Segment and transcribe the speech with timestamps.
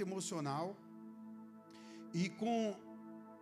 [0.00, 0.76] emocional.
[2.12, 2.76] E com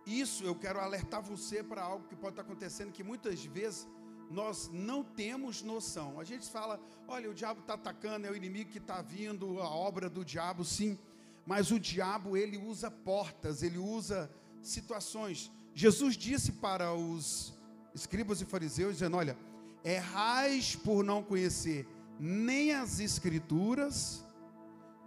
[0.05, 3.87] isso eu quero alertar você para algo que pode estar acontecendo que muitas vezes
[4.29, 6.19] nós não temos noção.
[6.19, 9.69] A gente fala, olha, o diabo está atacando, é o inimigo que está vindo, a
[9.69, 10.97] obra do diabo, sim.
[11.45, 14.29] Mas o diabo, ele usa portas, ele usa
[14.61, 15.51] situações.
[15.73, 17.53] Jesus disse para os
[17.93, 19.37] escribas e fariseus, dizendo: Olha,
[19.83, 21.87] errais por não conhecer
[22.19, 24.23] nem as escrituras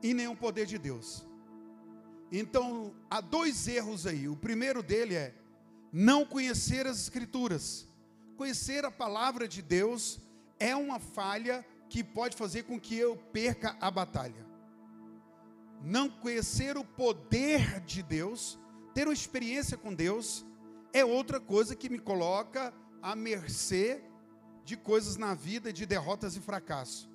[0.02, 1.26] e nem o poder de Deus.
[2.32, 4.28] Então, há dois erros aí.
[4.28, 5.34] O primeiro dele é
[5.92, 7.90] não conhecer as escrituras
[8.40, 10.18] conhecer a palavra de Deus
[10.58, 14.46] é uma falha que pode fazer com que eu perca a batalha.
[15.82, 18.58] Não conhecer o poder de Deus,
[18.94, 20.42] ter uma experiência com Deus,
[20.90, 22.72] é outra coisa que me coloca
[23.02, 24.02] à mercê
[24.64, 27.10] de coisas na vida, de derrotas e fracasso.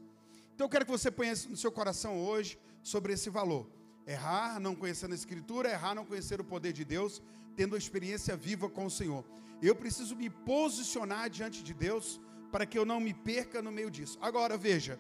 [0.54, 3.68] Então eu quero que você ponha no seu coração hoje sobre esse valor.
[4.08, 7.22] Errar não conhecendo a Escritura, errar não conhecer o poder de Deus,
[7.56, 9.26] tendo uma experiência viva com o Senhor.
[9.62, 12.20] Eu preciso me posicionar diante de Deus
[12.52, 14.18] para que eu não me perca no meio disso.
[14.22, 15.00] Agora, veja,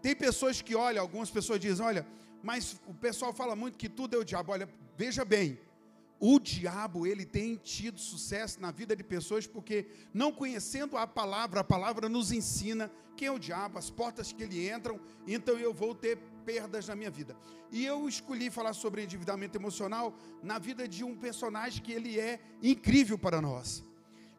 [0.00, 2.06] tem pessoas que olham, algumas pessoas dizem, olha,
[2.42, 4.52] mas o pessoal fala muito que tudo é o diabo.
[4.52, 5.58] Olha, veja bem,
[6.18, 11.60] o diabo ele tem tido sucesso na vida de pessoas porque não conhecendo a palavra,
[11.60, 15.74] a palavra nos ensina quem é o diabo, as portas que ele entram, então eu
[15.74, 17.36] vou ter perdas na minha vida.
[17.70, 22.40] E eu escolhi falar sobre endividamento emocional na vida de um personagem que ele é
[22.62, 23.84] incrível para nós.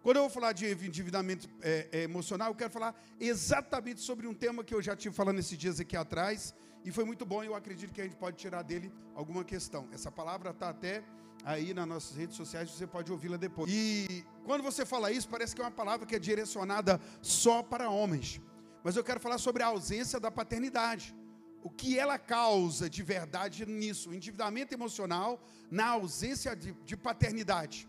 [0.03, 4.33] Quando eu vou falar de endividamento é, é, emocional, eu quero falar exatamente sobre um
[4.33, 7.53] tema que eu já tive falando esses dias aqui atrás, e foi muito bom, eu
[7.53, 9.87] acredito que a gente pode tirar dele alguma questão.
[9.93, 11.03] Essa palavra está até
[11.43, 13.71] aí nas nossas redes sociais, você pode ouvi-la depois.
[13.71, 17.89] E quando você fala isso, parece que é uma palavra que é direcionada só para
[17.89, 18.41] homens.
[18.83, 21.15] Mas eu quero falar sobre a ausência da paternidade
[21.63, 27.87] o que ela causa de verdade nisso, o endividamento emocional na ausência de, de paternidade.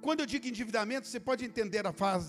[0.00, 1.84] Quando eu digo endividamento, você pode entender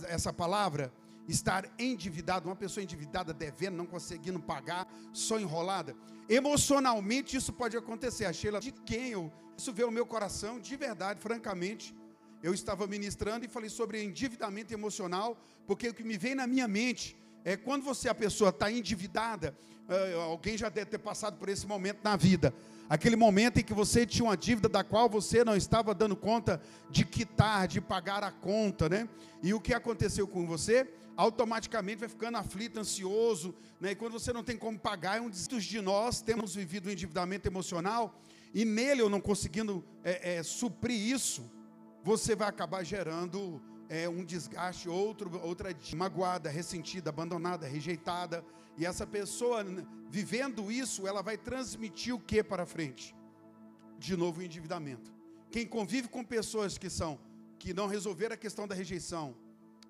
[0.08, 0.94] essa palavra,
[1.28, 5.96] estar endividado, uma pessoa endividada, devendo, não conseguindo pagar, só enrolada.
[6.30, 8.26] Emocionalmente isso pode acontecer.
[8.26, 11.96] A Sheila, de quem eu, isso veio ao meu coração, de verdade, francamente.
[12.42, 16.68] Eu estava ministrando e falei sobre endividamento emocional, porque o que me vem na minha
[16.68, 19.56] mente é quando você, a pessoa está endividada,
[19.88, 22.54] é, alguém já deve ter passado por esse momento na vida.
[22.90, 26.62] Aquele momento em que você tinha uma dívida da qual você não estava dando conta
[26.90, 29.08] de quitar, de pagar a conta, né?
[29.42, 30.88] E o que aconteceu com você?
[31.16, 33.92] Automaticamente vai ficando aflito, ansioso, né?
[33.92, 36.92] E quando você não tem como pagar, é um dos de nós temos vivido um
[36.92, 38.22] endividamento emocional
[38.54, 41.50] e nele eu não conseguindo é, é, suprir isso,
[42.04, 48.44] você vai acabar gerando é, um desgaste, outro, outra magoada, ressentida, abandonada, rejeitada.
[48.78, 49.64] E essa pessoa,
[50.10, 53.16] vivendo isso, ela vai transmitir o que para frente?
[54.00, 55.14] De novo, o endividamento.
[55.52, 57.20] Quem convive com pessoas que são,
[57.60, 59.36] que não resolveram a questão da rejeição,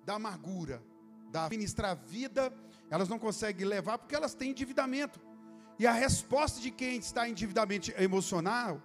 [0.04, 0.82] da amargura,
[1.30, 2.52] da administrar a vida,
[2.90, 5.20] elas não conseguem levar porque elas têm endividamento.
[5.78, 8.80] E a resposta de quem está endividamento emocional,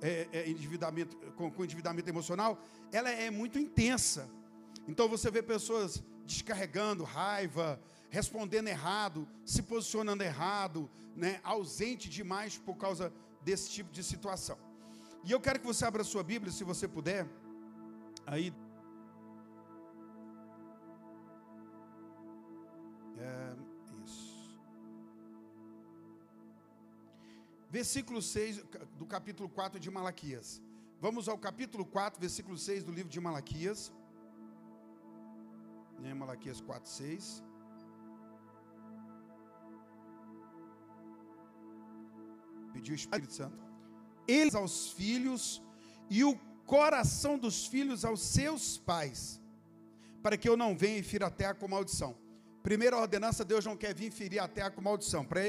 [0.00, 4.28] é, é, endividamento, com, com endividamento emocional, ela é muito intensa.
[4.88, 7.78] Então você vê pessoas descarregando raiva,
[8.08, 13.12] respondendo errado, se posicionando errado, né, ausente demais por causa
[13.42, 14.58] desse tipo de situação.
[15.24, 17.26] E eu quero que você abra a sua Bíblia, se você puder.
[18.24, 18.52] Aí.
[23.18, 23.56] É,
[24.04, 24.58] isso.
[27.70, 28.64] Versículo 6
[28.96, 30.62] do capítulo 4 de Malaquias.
[30.98, 33.92] Vamos ao capítulo 4, versículo 6 do livro de Malaquias.
[36.04, 37.42] Em Malaquias 4, 6.
[42.72, 43.58] Pediu o Espírito Santo.
[44.26, 45.62] Eles aos filhos
[46.08, 46.36] e o
[46.66, 49.40] coração dos filhos aos seus pais,
[50.22, 52.16] para que eu não venha e fira a terra com maldição.
[52.62, 55.24] Primeira ordenança, Deus não quer vir ferir a terra com maldição.
[55.24, 55.40] Para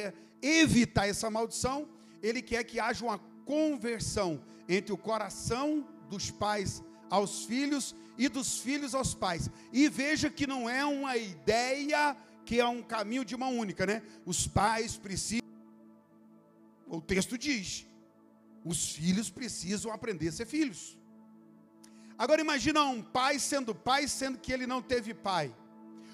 [0.42, 1.88] evitar essa maldição,
[2.24, 8.60] Ele quer que haja uma conversão entre o coração dos pais aos filhos e dos
[8.60, 9.50] filhos aos pais.
[9.72, 12.16] E veja que não é uma ideia
[12.46, 14.02] que é um caminho de uma única, né?
[14.26, 15.48] Os pais precisam.
[16.88, 17.86] O texto diz:
[18.66, 20.98] os filhos precisam aprender a ser filhos.
[22.18, 25.56] Agora imagina um pai sendo pai, sendo que ele não teve pai.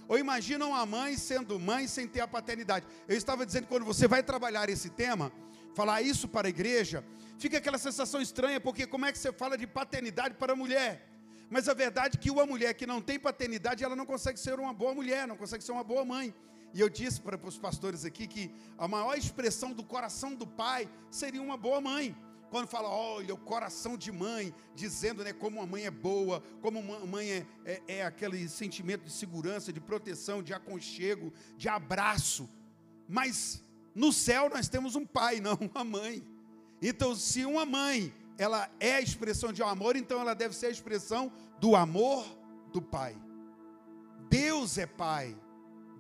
[0.08, 2.86] Ou imagina uma mãe sendo mãe sem ter a paternidade.
[3.08, 5.32] Eu estava dizendo que quando você vai trabalhar esse tema,
[5.76, 7.04] falar isso para a igreja,
[7.38, 10.92] fica aquela sensação estranha, porque como é que você fala de paternidade para a mulher?
[11.50, 14.58] Mas a verdade é que uma mulher que não tem paternidade, ela não consegue ser
[14.60, 16.34] uma boa mulher, não consegue ser uma boa mãe.
[16.74, 20.90] E eu disse para os pastores aqui que a maior expressão do coração do pai
[21.12, 22.16] seria uma boa mãe.
[22.50, 26.80] Quando fala, olha, o coração de mãe, dizendo né, como uma mãe é boa, como
[26.80, 32.50] uma mãe é, é, é aquele sentimento de segurança, de proteção, de aconchego, de abraço.
[33.08, 33.62] Mas
[33.96, 36.24] no céu nós temos um pai, não uma mãe.
[36.82, 40.72] Então, se uma mãe ela é a expressão de amor, então ela deve ser a
[40.72, 42.26] expressão do amor
[42.72, 43.16] do pai.
[44.30, 45.36] Deus é pai.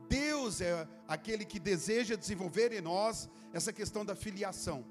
[0.10, 4.86] Deus é aquele que deseja desenvolver em nós essa questão da filiação.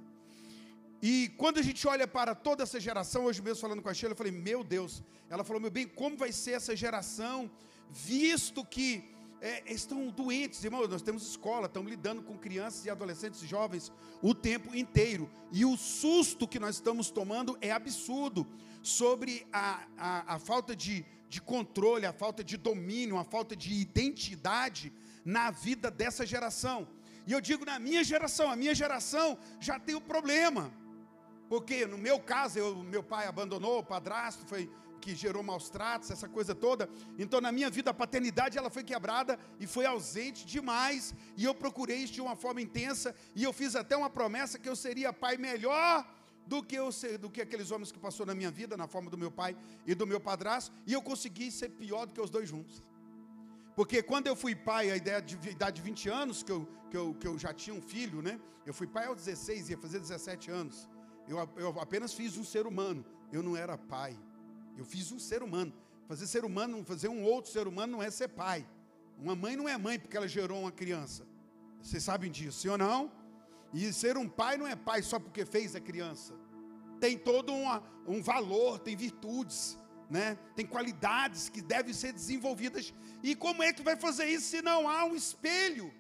[1.03, 4.13] E quando a gente olha para toda essa geração, hoje mesmo falando com a Sheila,
[4.13, 7.51] eu falei, meu Deus, ela falou, meu bem, como vai ser essa geração,
[7.91, 13.43] visto que é, estão doentes, irmão, nós temos escola, estamos lidando com crianças e adolescentes
[13.43, 13.93] e jovens
[14.23, 18.47] o tempo inteiro, e o susto que nós estamos tomando é absurdo,
[18.83, 23.73] sobre a, a, a falta de, de controle, a falta de domínio, a falta de
[23.73, 24.93] identidade,
[25.25, 26.87] na vida dessa geração.
[27.27, 30.71] E eu digo na minha geração, a minha geração já tem o um problema.
[31.49, 34.71] Porque no meu caso, eu, meu pai abandonou, o padrasto foi
[35.05, 36.89] que gerou maus tratos, essa coisa toda.
[37.19, 41.15] Então, na minha vida, a paternidade ela foi quebrada e foi ausente demais.
[41.37, 43.15] E eu procurei isso de uma forma intensa.
[43.35, 46.07] E eu fiz até uma promessa que eu seria pai melhor
[46.47, 46.89] do que, eu,
[47.21, 49.55] do que aqueles homens que passou na minha vida, na forma do meu pai
[49.87, 50.73] e do meu padrasto.
[50.87, 52.83] E eu consegui ser pior do que os dois juntos.
[53.77, 56.97] Porque quando eu fui pai, a ideia de idade de 20 anos, que eu, que,
[56.97, 58.41] eu, que eu já tinha um filho, né?
[58.65, 60.89] Eu fui pai aos 16, ia fazer 17 anos.
[61.29, 63.05] Eu, eu apenas fiz um ser humano.
[63.31, 64.17] Eu não era pai.
[64.77, 65.73] Eu fiz um ser humano.
[66.07, 68.67] Fazer ser humano, fazer um outro ser humano não é ser pai.
[69.19, 71.27] Uma mãe não é mãe porque ela gerou uma criança.
[71.81, 73.13] Vocês sabem disso, sim ou não?
[73.73, 76.35] E ser um pai não é pai só porque fez a criança.
[77.01, 79.79] Tem todo uma, um valor, tem virtudes
[80.09, 80.39] né?
[80.55, 82.93] Tem qualidades que devem ser desenvolvidas.
[83.23, 85.93] E como é que vai fazer isso se não há um espelho?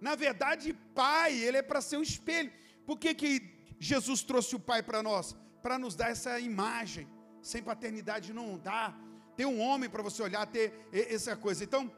[0.00, 2.52] Na verdade, pai, ele é para ser um espelho.
[2.86, 5.36] Por que, que Jesus trouxe o pai para nós?
[5.62, 7.06] Para nos dar essa imagem.
[7.42, 8.94] Sem paternidade não dá.
[9.36, 11.64] Ter um homem para você olhar, ter essa coisa.
[11.64, 11.90] Então,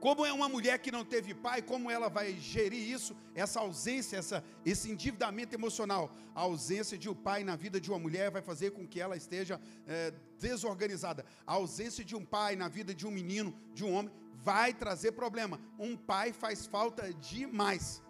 [0.00, 4.16] como é uma mulher que não teve pai, como ela vai gerir isso, essa ausência,
[4.16, 6.14] essa, esse endividamento emocional?
[6.36, 9.16] A ausência de um pai na vida de uma mulher vai fazer com que ela
[9.16, 11.26] esteja é, desorganizada.
[11.44, 15.12] A ausência de um pai na vida de um menino, de um homem, vai trazer
[15.12, 15.60] problema.
[15.76, 18.00] Um pai faz falta demais.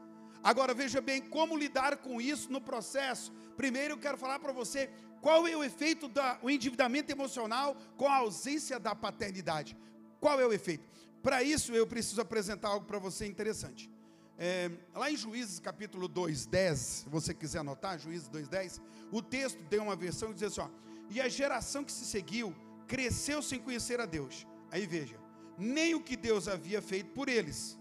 [0.42, 3.32] Agora veja bem como lidar com isso no processo.
[3.56, 4.90] Primeiro eu quero falar para você
[5.20, 9.76] qual é o efeito do endividamento emocional com a ausência da paternidade.
[10.20, 10.84] Qual é o efeito?
[11.22, 13.90] Para isso, eu preciso apresentar algo para você interessante.
[14.38, 18.80] É, lá em Juízes capítulo 2, 10, se você quiser anotar, Juízes 2, 10,
[19.10, 20.68] o texto tem uma versão que diz assim: ó,
[21.10, 22.54] E a geração que se seguiu
[22.86, 24.46] cresceu sem conhecer a Deus.
[24.70, 25.16] Aí veja,
[25.58, 27.76] nem o que Deus havia feito por eles.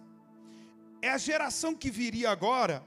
[1.01, 2.83] É a geração que viria agora,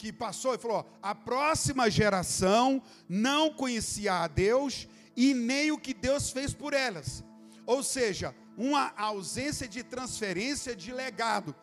[0.00, 5.78] que passou e falou: ó, a próxima geração não conhecia a Deus e nem o
[5.78, 7.22] que Deus fez por elas.
[7.66, 11.54] Ou seja, uma ausência de transferência de legado.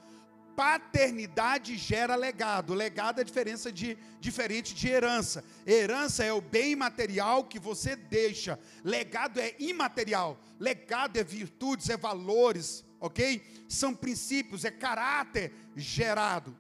[0.55, 2.75] Paternidade gera legado.
[2.75, 5.43] Legado é diferença de, diferente de herança.
[5.65, 8.59] Herança é o bem material que você deixa.
[8.83, 10.39] Legado é imaterial.
[10.59, 13.41] Legado é virtudes, é valores, ok?
[13.67, 16.55] São princípios, é caráter gerado.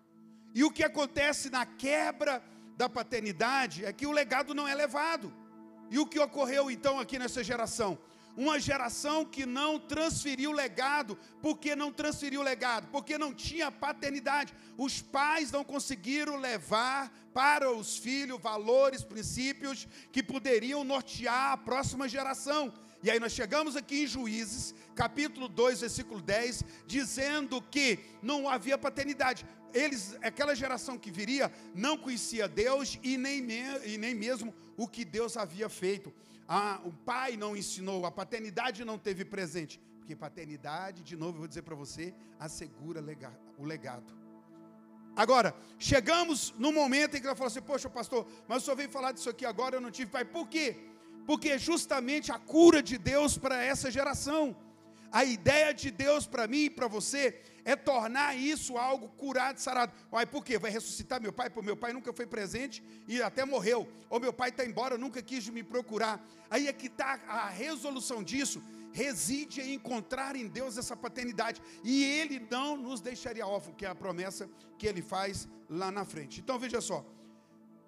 [0.57, 2.43] E o que acontece na quebra
[2.75, 5.31] da paternidade é que o legado não é levado.
[5.91, 7.91] E o que ocorreu então aqui nessa geração?
[8.37, 11.17] uma geração que não transferiu legado.
[11.41, 12.87] Por que não transferiu legado?
[12.91, 14.53] Porque não tinha paternidade.
[14.77, 22.07] Os pais não conseguiram levar para os filhos valores, princípios que poderiam nortear a próxima
[22.07, 22.71] geração.
[23.01, 28.77] E aí nós chegamos aqui em Juízes, capítulo 2, versículo 10, dizendo que não havia
[28.77, 29.45] paternidade.
[29.73, 34.87] Eles, aquela geração que viria, não conhecia Deus e nem, me, e nem mesmo o
[34.87, 36.13] que Deus havia feito
[36.47, 39.79] a, o pai não ensinou, a paternidade não teve presente.
[39.99, 44.15] Porque paternidade, de novo, eu vou dizer para você, assegura lega, o legado.
[45.15, 48.89] Agora, chegamos no momento em que ela falou assim: Poxa, pastor, mas o senhor veio
[48.89, 50.23] falar disso aqui agora, eu não tive pai.
[50.23, 50.77] Por quê?
[51.25, 54.55] Porque justamente a cura de Deus para essa geração.
[55.17, 59.91] A ideia de Deus para mim e para você é tornar isso algo curado, sarado.
[60.13, 60.59] Uai, por quê?
[60.59, 61.49] Vai ressuscitar meu pai?
[61.49, 63.91] Porque meu pai nunca foi presente e até morreu.
[64.11, 66.23] Ou meu pai está embora, nunca quis me procurar.
[66.51, 68.61] Aí é que está a resolução disso.
[68.93, 71.63] Reside em encontrar em Deus essa paternidade.
[71.83, 74.47] E Ele não nos deixaria órfãos, que é a promessa
[74.77, 76.41] que Ele faz lá na frente.
[76.41, 77.03] Então veja só.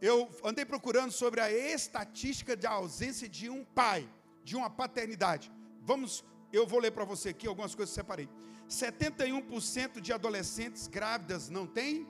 [0.01, 4.09] Eu andei procurando sobre a estatística de ausência de um pai,
[4.43, 5.51] de uma paternidade.
[5.83, 8.29] Vamos eu vou ler para você aqui algumas coisas que separei.
[8.69, 12.07] 71% de adolescentes grávidas não têm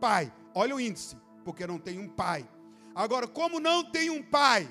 [0.00, 0.32] pai.
[0.54, 2.48] Olha o índice, porque não tem um pai.
[2.94, 4.68] Agora, como não tem um pai?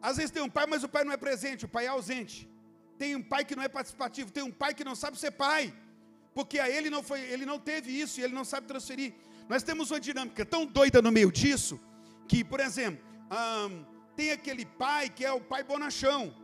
[0.00, 2.48] Às vezes tem um pai, mas o pai não é presente, o pai é ausente.
[2.98, 5.74] Tem um pai que não é participativo, tem um pai que não sabe ser pai,
[6.34, 9.14] porque a ele não foi, ele não teve isso e ele não sabe transferir.
[9.48, 11.80] Nós temos uma dinâmica tão doida no meio disso
[12.28, 13.04] que, por exemplo,
[14.14, 16.34] tem aquele pai que é o pai bonachão.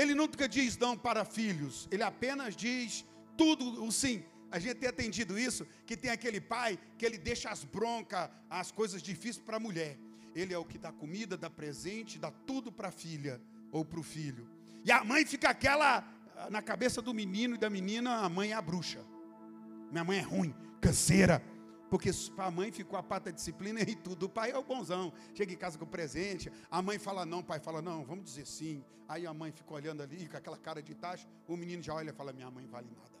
[0.00, 3.04] Ele nunca diz não para filhos, ele apenas diz
[3.36, 4.22] tudo o sim.
[4.48, 8.70] A gente tem atendido isso, que tem aquele pai que ele deixa as broncas, as
[8.70, 9.98] coisas difíceis para a mulher.
[10.36, 13.98] Ele é o que dá comida, dá presente, dá tudo para a filha ou para
[13.98, 14.48] o filho.
[14.84, 16.06] E a mãe fica aquela
[16.48, 19.04] na cabeça do menino e da menina, a mãe é a bruxa.
[19.90, 21.42] Minha mãe é ruim, canseira.
[21.90, 24.26] Porque a mãe ficou a pata disciplina e tudo.
[24.26, 25.12] O pai é o bonzão.
[25.34, 26.52] Chega em casa com presente.
[26.70, 28.84] A mãe fala não, o pai fala não, vamos dizer sim.
[29.08, 31.26] Aí a mãe fica olhando ali com aquela cara de taxa.
[31.46, 33.18] O menino já olha e fala: Minha mãe vale nada.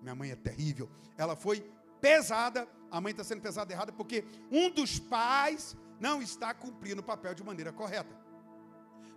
[0.00, 0.88] Minha mãe é terrível.
[1.16, 1.60] Ela foi
[2.00, 2.66] pesada.
[2.90, 7.34] A mãe está sendo pesada errada porque um dos pais não está cumprindo o papel
[7.34, 8.16] de maneira correta.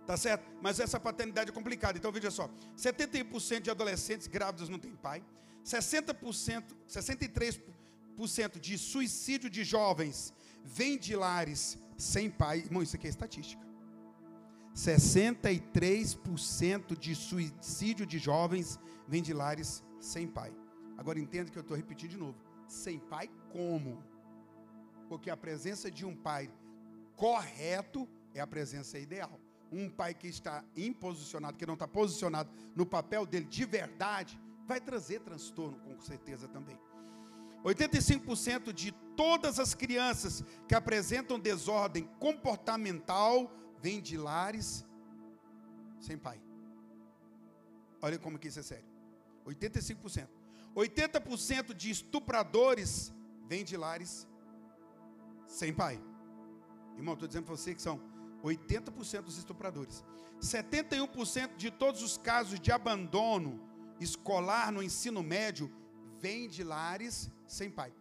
[0.04, 0.44] Tá certo?
[0.60, 1.96] Mas essa paternidade é complicada.
[1.96, 5.24] Então veja só: 71% de adolescentes grávidos não têm pai.
[5.64, 7.81] 60%, 63%
[8.60, 10.32] de suicídio de jovens
[10.64, 12.58] vem de lares sem pai.
[12.58, 13.62] Irmão, isso aqui é estatística.
[14.74, 20.50] 63% de suicídio de jovens vem de lares sem pai.
[20.96, 22.38] Agora entenda que eu estou repetindo de novo.
[22.66, 24.02] Sem pai como?
[25.08, 26.50] Porque a presença de um pai
[27.16, 29.38] correto é a presença ideal.
[29.70, 34.80] Um pai que está imposicionado, que não está posicionado no papel dele de verdade, vai
[34.80, 36.78] trazer transtorno, com certeza também.
[37.64, 43.50] 85% de todas as crianças que apresentam desordem comportamental
[43.80, 44.84] vêm de lares
[46.00, 46.40] sem pai.
[48.00, 48.86] Olha como que isso é sério.
[49.46, 50.28] 85%.
[50.74, 53.12] 80% de estupradores
[53.46, 54.26] vêm de lares
[55.46, 56.02] sem pai.
[56.96, 58.00] Irmão, estou dizendo para você que são
[58.42, 60.04] 80% dos estupradores.
[60.40, 63.60] 71% de todos os casos de abandono
[64.00, 65.70] escolar no ensino médio
[66.22, 67.92] vêm de lares sem pai.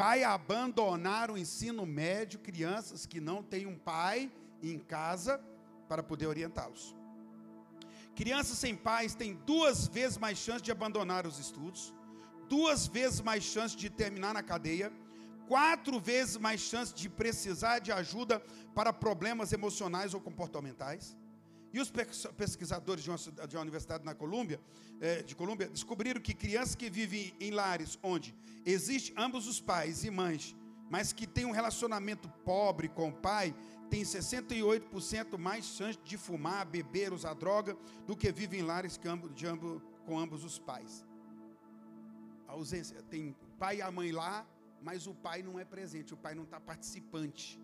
[0.00, 4.30] Vai abandonar o ensino médio crianças que não têm um pai
[4.62, 5.42] em casa
[5.88, 6.94] para poder orientá-los.
[8.14, 11.92] Crianças sem pais têm duas vezes mais chance de abandonar os estudos,
[12.48, 14.92] duas vezes mais chance de terminar na cadeia,
[15.48, 18.40] quatro vezes mais chance de precisar de ajuda
[18.74, 21.16] para problemas emocionais ou comportamentais.
[21.74, 24.60] E os pesquisadores de uma, de uma universidade na Colômbia,
[25.00, 28.32] é, de Colômbia descobriram que crianças que vivem em lares onde
[28.64, 30.54] existe ambos os pais e mães,
[30.88, 33.52] mas que têm um relacionamento pobre com o pai,
[33.90, 37.76] têm 68% mais chance de fumar, beber, usar droga,
[38.06, 38.96] do que vivem em lares
[39.34, 41.04] de ambos, com ambos os pais.
[42.46, 44.46] A ausência, tem o pai e a mãe lá,
[44.80, 47.60] mas o pai não é presente, o pai não está participante.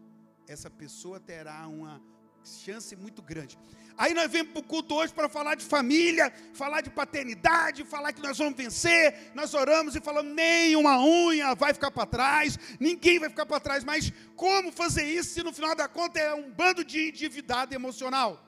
[0.48, 2.02] Essa pessoa terá uma
[2.44, 3.58] chance muito grande.
[3.96, 8.14] Aí nós vemos para o culto hoje para falar de família, falar de paternidade, falar
[8.14, 9.30] que nós vamos vencer.
[9.34, 13.60] Nós oramos e falamos: nem uma unha vai ficar para trás, ninguém vai ficar para
[13.60, 13.84] trás.
[13.84, 18.42] Mas como fazer isso se no final da conta é um bando de endividado emocional?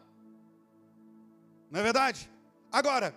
[1.70, 2.30] Não é verdade?
[2.70, 3.14] Agora,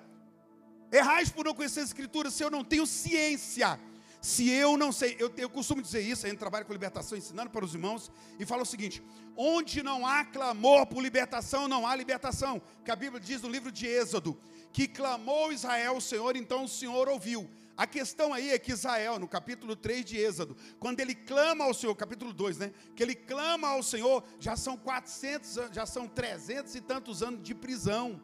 [0.91, 3.79] errais por não conhecer as Escrituras se eu não tenho ciência
[4.25, 7.51] se eu não sei, eu, eu costumo dizer isso, a gente trabalha com libertação, ensinando
[7.51, 9.03] para os irmãos, e fala o seguinte:
[9.37, 12.59] onde não há clamor por libertação, não há libertação.
[12.83, 14.35] Que a Bíblia diz no livro de Êxodo,
[14.73, 17.47] que clamou Israel o Senhor, então o Senhor ouviu.
[17.77, 21.73] A questão aí é que Israel, no capítulo 3 de Êxodo, quando ele clama ao
[21.75, 22.71] Senhor, capítulo 2, né?
[22.95, 27.53] Que ele clama ao Senhor, já são 400, já são 300 e tantos anos de
[27.53, 28.19] prisão.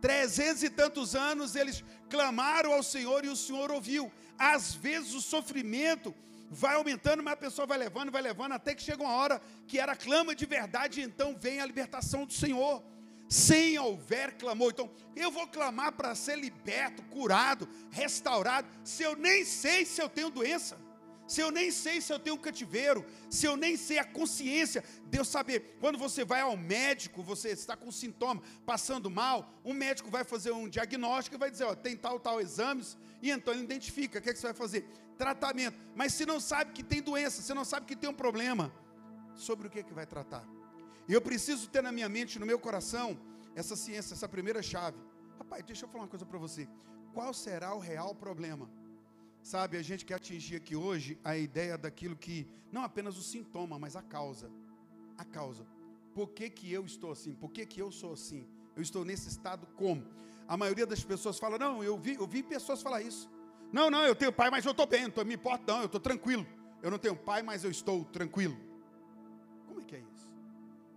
[0.00, 4.12] Trezentos e tantos anos eles clamaram ao Senhor e o Senhor ouviu.
[4.38, 6.14] Às vezes o sofrimento
[6.50, 9.78] vai aumentando, mas a pessoa vai levando, vai levando, até que chega uma hora que
[9.78, 12.82] era clama de verdade, e então vem a libertação do Senhor.
[13.28, 14.70] Sem houver clamor.
[14.70, 20.08] Então, eu vou clamar para ser liberto, curado, restaurado, se eu nem sei se eu
[20.08, 20.78] tenho doença
[21.28, 24.82] se eu nem sei se eu tenho um cativeiro, se eu nem sei a consciência
[25.04, 29.74] de eu saber, quando você vai ao médico, você está com sintoma, passando mal, um
[29.74, 33.52] médico vai fazer um diagnóstico e vai dizer, ó, tem tal, tal exames, e então
[33.52, 34.88] ele identifica, o que, é que você vai fazer?
[35.18, 35.78] Tratamento.
[35.94, 38.72] Mas se não sabe que tem doença, se não sabe que tem um problema,
[39.34, 40.44] sobre o que, é que vai tratar?
[41.06, 43.18] E eu preciso ter na minha mente, no meu coração,
[43.54, 44.98] essa ciência, essa primeira chave.
[45.38, 46.68] Rapaz, deixa eu falar uma coisa para você.
[47.12, 48.68] Qual será o real problema?
[49.42, 53.78] Sabe, a gente quer atingir aqui hoje a ideia daquilo que, não apenas o sintoma,
[53.78, 54.50] mas a causa.
[55.16, 55.66] A causa.
[56.14, 57.34] Por que, que eu estou assim?
[57.34, 58.46] Por que, que eu sou assim?
[58.76, 60.04] Eu estou nesse estado como?
[60.46, 63.30] A maioria das pessoas fala: Não, eu vi, eu vi pessoas falar isso.
[63.72, 66.00] Não, não, eu tenho pai, mas eu estou bem, não me importo, não, eu estou
[66.00, 66.46] tranquilo.
[66.82, 68.56] Eu não tenho pai, mas eu estou tranquilo.
[69.66, 70.28] Como é que é isso?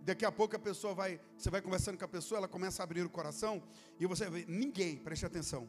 [0.00, 2.84] Daqui a pouco a pessoa vai, você vai conversando com a pessoa, ela começa a
[2.84, 3.62] abrir o coração
[4.00, 5.68] e você vê, ninguém, preste atenção,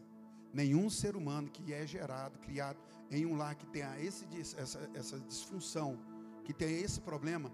[0.54, 2.80] nenhum ser humano que é gerado, criado
[3.10, 4.26] em um lar que tenha esse,
[4.58, 6.00] essa, essa disfunção,
[6.44, 7.52] que tenha esse problema,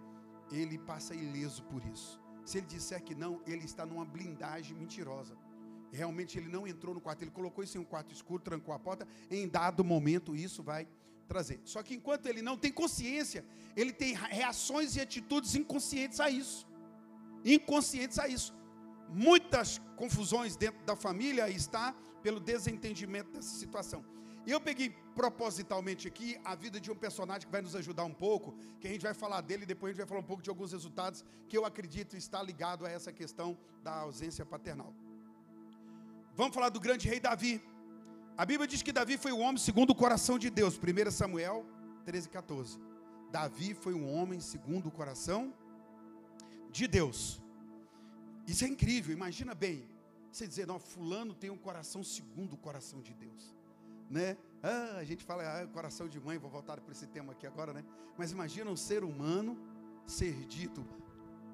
[0.51, 2.20] ele passa ileso por isso.
[2.46, 5.38] Se ele disser que não, ele está numa blindagem mentirosa.
[5.91, 8.79] Realmente ele não entrou no quarto, ele colocou isso em um quarto escuro, trancou a
[8.79, 9.08] porta.
[9.29, 10.88] Em dado momento, isso vai
[11.27, 11.60] trazer.
[11.63, 16.68] Só que enquanto ele não tem consciência, ele tem reações e atitudes inconscientes a isso.
[17.46, 18.53] Inconscientes a isso.
[19.10, 24.03] Muitas confusões dentro da família está pelo desentendimento dessa situação.
[24.45, 28.13] E eu peguei propositalmente aqui a vida de um personagem que vai nos ajudar um
[28.13, 30.41] pouco, que a gente vai falar dele e depois a gente vai falar um pouco
[30.41, 34.93] de alguns resultados que eu acredito está ligado a essa questão da ausência paternal.
[36.35, 37.61] Vamos falar do grande rei Davi.
[38.38, 40.79] A Bíblia diz que Davi foi o homem segundo o coração de Deus.
[40.79, 41.65] 1 Samuel
[42.05, 42.79] 13, 14.
[43.31, 45.53] Davi foi um homem segundo o coração
[46.71, 47.41] de Deus.
[48.47, 49.88] Isso é incrível, imagina bem.
[50.31, 53.55] Você dizer, não, fulano tem um coração segundo o coração de Deus.
[54.09, 54.38] Né?
[54.62, 57.74] Ah, a gente fala, ah, coração de mãe, vou voltar para esse tema aqui agora,
[57.74, 57.83] né?
[58.17, 59.57] Mas imagina um ser humano
[60.05, 60.86] ser dito,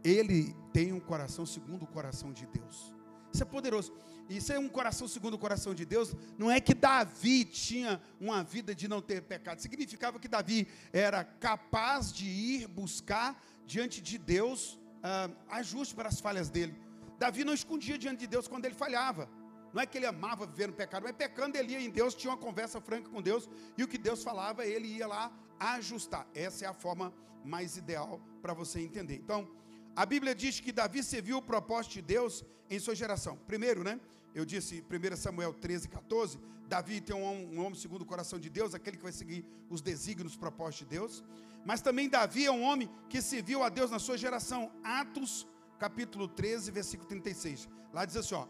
[0.03, 2.93] ele tem um coração segundo o coração de Deus.
[3.33, 3.93] Isso é poderoso.
[4.29, 6.15] Isso é um coração segundo o coração de Deus.
[6.37, 9.59] Não é que Davi tinha uma vida de não ter pecado.
[9.59, 16.19] Significava que Davi era capaz de ir buscar diante de Deus ah, ajuste para as
[16.19, 16.75] falhas dele.
[17.17, 19.29] Davi não escondia diante de Deus quando ele falhava.
[19.73, 22.31] Não é que ele amava viver no pecado, mas pecando ele ia em Deus, tinha
[22.31, 26.25] uma conversa franca com Deus, e o que Deus falava, ele ia lá ajustar.
[26.33, 29.15] Essa é a forma mais ideal para você entender.
[29.15, 29.49] Então,
[29.95, 33.37] a Bíblia diz que Davi serviu o propósito de Deus em sua geração.
[33.47, 33.99] Primeiro, né?
[34.33, 36.39] Eu disse 1 Samuel 13, 14.
[36.67, 39.81] Davi tem um, um homem segundo o coração de Deus, aquele que vai seguir os
[39.81, 41.23] desígnios, os propósitos de Deus.
[41.65, 44.71] Mas também Davi é um homem que serviu a Deus na sua geração.
[44.83, 45.47] Atos,
[45.79, 47.67] capítulo 13, versículo 36.
[47.93, 48.45] Lá diz assim: ó.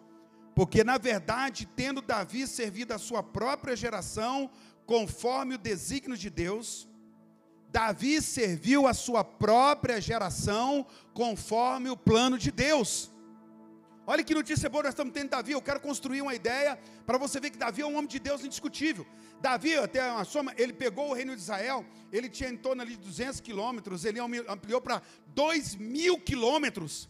[0.54, 4.50] Porque na verdade, tendo Davi servido a sua própria geração,
[4.86, 6.88] conforme o desígnio de Deus,
[7.70, 13.12] Davi serviu a sua própria geração conforme o plano de Deus.
[14.08, 15.52] Olha que notícia boa nós estamos tendo Davi.
[15.52, 18.46] Eu quero construir uma ideia para você ver que Davi é um homem de Deus
[18.46, 19.06] indiscutível.
[19.42, 22.96] Davi, até uma soma, ele pegou o reino de Israel, ele tinha em torno de
[22.96, 25.02] 200 quilômetros, ele ampliou para
[25.34, 27.10] 2 mil quilômetros.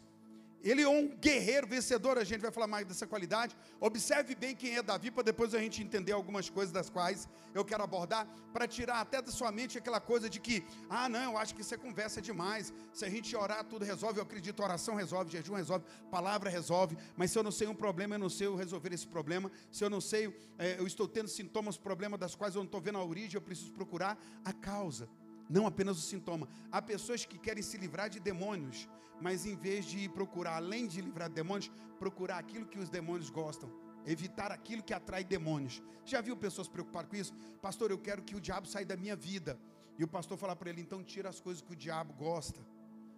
[0.66, 3.56] Ele é um guerreiro vencedor, a gente vai falar mais dessa qualidade.
[3.80, 7.64] Observe bem quem é Davi, para depois a gente entender algumas coisas das quais eu
[7.64, 11.38] quero abordar, para tirar até da sua mente aquela coisa de que, ah, não, eu
[11.38, 12.74] acho que isso é conversa demais.
[12.92, 14.18] Se a gente orar, tudo resolve.
[14.18, 16.98] Eu acredito, oração resolve, jejum resolve, palavra resolve.
[17.16, 19.52] Mas se eu não sei um problema, eu não sei resolver esse problema.
[19.72, 22.82] Se eu não sei, é, eu estou tendo sintomas, problemas das quais eu não estou
[22.82, 25.08] vendo a origem, eu preciso procurar a causa
[25.48, 26.48] não apenas o sintoma.
[26.72, 28.88] Há pessoas que querem se livrar de demônios,
[29.22, 33.30] mas em vez de procurar, além de livrar de demônios, procurar aquilo que os demônios
[33.30, 33.72] gostam,
[34.06, 35.82] evitar aquilo que atrai demônios.
[36.06, 37.34] Já viu pessoas preocupadas com isso?
[37.62, 39.60] Pastor, eu quero que o diabo saia da minha vida.
[39.98, 42.60] E o pastor falar para ele: então tira as coisas que o diabo gosta,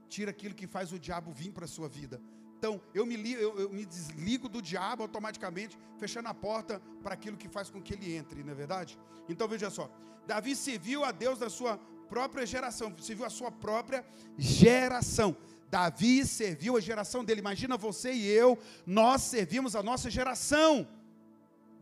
[0.08, 2.22] tira aquilo que faz o diabo vir para a sua vida.
[2.58, 7.38] Então, eu me, eu, eu me desligo do diabo automaticamente, fechando a porta para aquilo
[7.38, 8.98] que faz com que ele entre, não é verdade?
[9.30, 9.92] Então, veja só:
[10.26, 11.78] Davi serviu a Deus na sua
[12.10, 14.06] própria geração, serviu a sua própria
[14.38, 15.36] geração.
[15.70, 17.42] Davi serviu a geração dele.
[17.42, 20.88] Imagina você e eu, nós servimos a nossa geração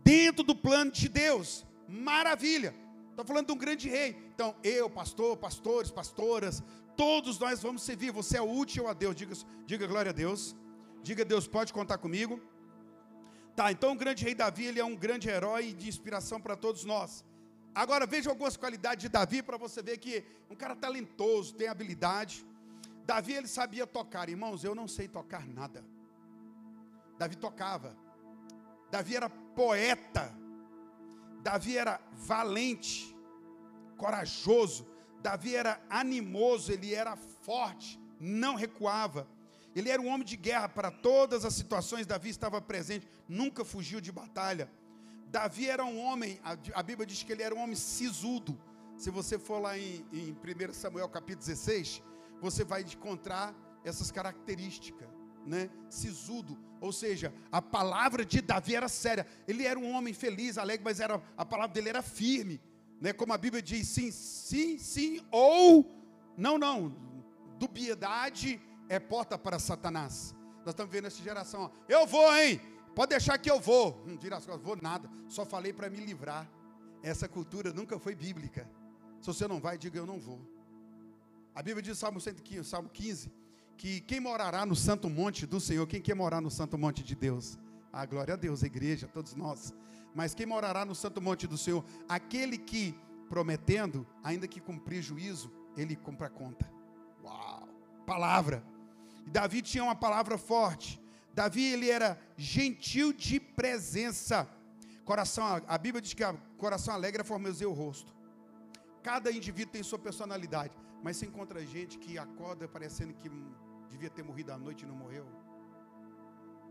[0.04, 1.66] dentro do plano de Deus.
[1.88, 2.76] Maravilha.
[3.12, 4.18] Estou falando de um grande rei.
[4.34, 6.64] Então, eu, pastor, pastores, pastoras,
[6.98, 8.12] todos nós vamos servir.
[8.12, 9.16] Você é útil a Deus.
[9.16, 10.56] Diga, diga glória a Deus.
[11.02, 12.42] Diga, Deus pode contar comigo.
[13.56, 16.84] Tá, então o grande rei Davi, ele é um grande herói de inspiração para todos
[16.84, 17.24] nós.
[17.74, 22.46] Agora veja algumas qualidades de Davi para você ver que um cara talentoso, tem habilidade.
[23.06, 25.86] Davi ele sabia tocar, irmãos, eu não sei tocar nada.
[27.18, 27.96] Davi tocava.
[28.90, 30.34] Davi era poeta.
[31.42, 33.16] Davi era valente,
[33.98, 34.88] corajoso.
[35.22, 39.28] Davi era animoso, ele era forte, não recuava.
[39.76, 42.08] Ele era um homem de guerra para todas as situações.
[42.08, 44.72] Davi estava presente, nunca fugiu de batalha.
[45.28, 48.60] Davi era um homem, a, Bíblia diz que ele era um homem sisudo.
[48.98, 52.02] Se você for lá em, em 1 Samuel capítulo 16,
[52.46, 53.54] você vai encontrar
[53.84, 55.08] essas características,
[55.46, 55.70] né?
[55.90, 59.26] Sisudo, ou seja, a palavra de Davi era séria.
[59.48, 62.62] Ele era um homem feliz, alegre, mas era, a palavra dele era firme,
[63.02, 63.14] né?
[63.14, 65.92] Como a Bíblia diz, sim, sim, sim, ou
[66.38, 66.96] não, não.
[67.58, 70.36] Dubiedade é porta para Satanás.
[70.60, 71.64] Nós estamos vendo essa geração.
[71.64, 71.70] Ó.
[71.88, 72.60] Eu vou, hein?
[72.94, 74.04] Pode deixar que eu vou.
[74.06, 75.10] Não vira as costas, vou nada.
[75.28, 76.50] Só falei para me livrar.
[77.04, 78.70] Essa cultura nunca foi bíblica.
[79.22, 80.55] Se você não vai, diga eu não vou.
[81.56, 83.32] A Bíblia diz, Salmo 115, Salmo 15,
[83.78, 87.16] que quem morará no santo monte do Senhor, quem quer morar no santo monte de
[87.16, 87.58] Deus?
[87.94, 89.74] A ah, glória a Deus, a igreja, todos nós.
[90.14, 91.86] Mas quem morará no santo monte do Senhor?
[92.10, 92.94] Aquele que,
[93.30, 96.70] prometendo, ainda que cumprir juízo, ele cumpra conta.
[97.24, 97.70] Uau!
[98.06, 98.62] Palavra.
[99.26, 101.02] E Davi tinha uma palavra forte.
[101.34, 104.46] Davi, ele era gentil de presença.
[105.06, 106.24] Coração, a Bíblia diz que
[106.58, 108.14] coração alegre formoseia o rosto.
[109.02, 110.74] Cada indivíduo tem sua personalidade.
[111.04, 113.30] Mas você encontra gente que acorda parecendo que
[113.90, 115.26] devia ter morrido à noite e não morreu.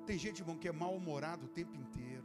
[0.06, 2.24] Tem gente, irmão, que é mal-humorado o tempo inteiro.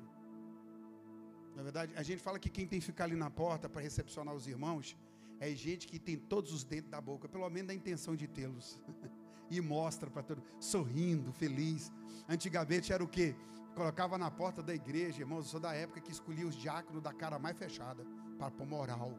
[1.56, 4.34] Na verdade, a gente fala que quem tem que ficar ali na porta para recepcionar
[4.34, 4.98] os irmãos
[5.40, 8.80] é gente que tem todos os dentes da boca, pelo menos a intenção de tê-los.
[9.50, 11.92] e mostra para todo sorrindo, feliz.
[12.28, 13.36] Antigamente era o quê?
[13.76, 17.14] Colocava na porta da igreja, irmãos, eu sou da época que escolhia os diáconos da
[17.14, 18.06] cara mais fechada,
[18.38, 19.18] para pôr moral.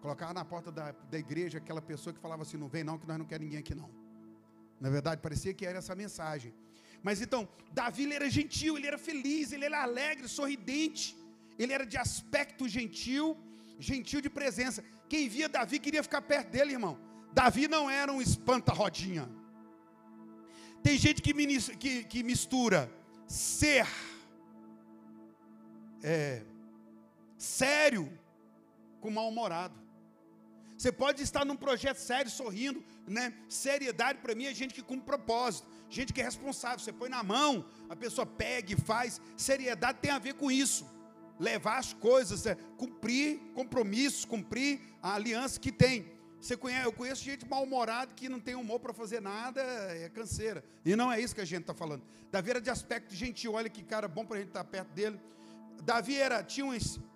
[0.00, 3.06] Colocava na porta da, da igreja aquela pessoa que falava assim: não vem não, que
[3.06, 3.90] nós não queremos ninguém aqui não.
[4.80, 6.54] Na verdade, parecia que era essa mensagem.
[7.02, 11.16] Mas então, Davi ele era gentil, ele era feliz, ele era alegre, sorridente,
[11.58, 13.36] ele era de aspecto gentil,
[13.78, 14.84] gentil de presença.
[15.08, 16.98] Quem via Davi queria ficar perto dele, irmão.
[17.32, 19.28] Davi não era um espanta-rodinha.
[20.82, 21.32] Tem gente que,
[21.76, 22.90] que, que mistura
[23.26, 23.86] ser
[26.02, 26.42] é,
[27.36, 28.12] sério
[29.00, 29.87] com mal-humorado.
[30.78, 33.34] Você pode estar num projeto sério, sorrindo, né?
[33.48, 36.78] Seriedade para mim é gente que cumpre propósito, gente que é responsável.
[36.78, 39.20] Você põe na mão, a pessoa pega e faz.
[39.36, 40.86] Seriedade tem a ver com isso.
[41.36, 46.12] Levar as coisas, é, cumprir compromissos, cumprir a aliança que tem.
[46.40, 50.64] Você conhece, eu conheço gente mal-humorada que não tem humor para fazer nada, é canseira.
[50.84, 52.04] E não é isso que a gente está falando.
[52.30, 54.90] Davi era de aspecto gentil, olha que cara bom para a gente estar tá perto
[54.90, 55.18] dele.
[55.82, 56.64] Davi era, tinha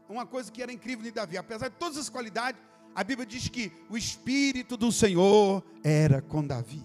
[0.09, 2.61] uma coisa que era incrível em Davi, apesar de todas as qualidades,
[2.95, 6.83] a Bíblia diz que o Espírito do Senhor era com Davi.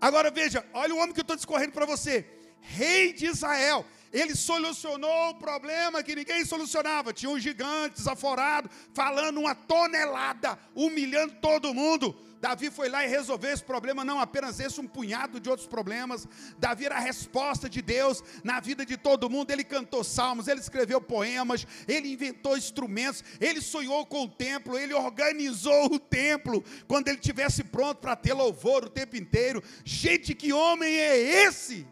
[0.00, 2.26] Agora veja, olha o homem que eu estou discorrendo para você,
[2.60, 3.84] rei de Israel.
[4.12, 7.12] Ele solucionou o problema que ninguém solucionava.
[7.12, 12.16] Tinha um gigante desaforado, falando uma tonelada, humilhando todo mundo.
[12.40, 16.28] Davi foi lá e resolveu esse problema, não apenas esse, um punhado de outros problemas.
[16.58, 19.50] Davi era a resposta de Deus na vida de todo mundo.
[19.50, 24.94] Ele cantou salmos, ele escreveu poemas, ele inventou instrumentos, ele sonhou com o templo, ele
[24.94, 29.62] organizou o templo quando ele tivesse pronto para ter louvor o tempo inteiro.
[29.84, 31.86] Gente, que homem é esse?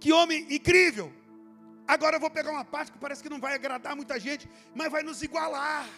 [0.00, 1.12] Que homem incrível!
[1.86, 4.92] Agora eu vou pegar uma parte que parece que não vai agradar muita gente, mas
[4.92, 5.88] vai nos igualar.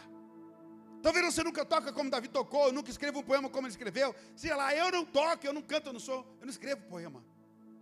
[1.03, 4.15] Talvez você nunca toca como Davi tocou, eu nunca escrevo um poema como ele escreveu.
[4.37, 7.25] Sei lá, eu não toco, eu não canto, eu não sou, eu não escrevo poema.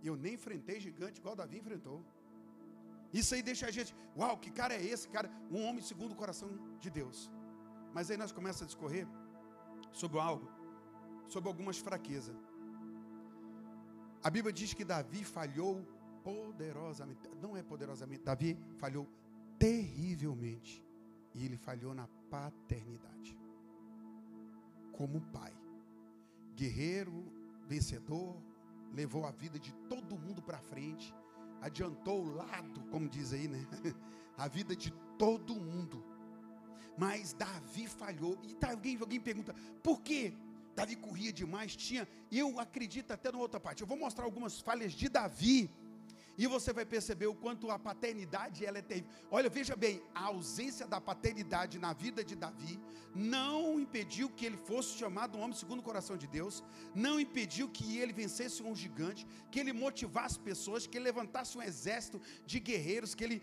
[0.01, 2.03] E eu nem enfrentei gigante igual Davi enfrentou.
[3.13, 5.29] Isso aí deixa a gente, uau, que cara é esse, cara?
[5.51, 7.29] Um homem segundo o coração de Deus.
[7.93, 9.07] Mas aí nós começamos a discorrer
[9.91, 10.49] sobre algo,
[11.27, 12.35] sobre algumas fraquezas.
[14.23, 15.85] A Bíblia diz que Davi falhou
[16.23, 17.21] poderosamente.
[17.41, 19.07] Não é poderosamente, Davi falhou
[19.57, 20.83] terrivelmente.
[21.33, 23.37] E ele falhou na paternidade.
[24.91, 25.53] Como pai.
[26.55, 27.31] Guerreiro,
[27.67, 28.35] vencedor,
[28.93, 31.13] levou a vida de todo mundo para frente,
[31.61, 33.65] adiantou o lado, como diz aí, né?
[34.37, 36.01] A vida de todo mundo.
[36.97, 38.37] Mas Davi falhou.
[38.43, 39.53] E tá, alguém, alguém pergunta,
[39.83, 40.33] por que
[40.73, 41.75] Davi corria demais?
[41.75, 43.81] Tinha, eu acredito até na outra parte.
[43.81, 45.69] Eu vou mostrar algumas falhas de Davi
[46.41, 49.11] e você vai perceber o quanto a paternidade ela é terrível.
[49.29, 52.79] Olha, veja bem, a ausência da paternidade na vida de Davi
[53.13, 56.63] não impediu que ele fosse chamado um homem segundo o coração de Deus,
[56.95, 61.61] não impediu que ele vencesse um gigante, que ele motivasse pessoas, que ele levantasse um
[61.61, 63.41] exército de guerreiros, que ele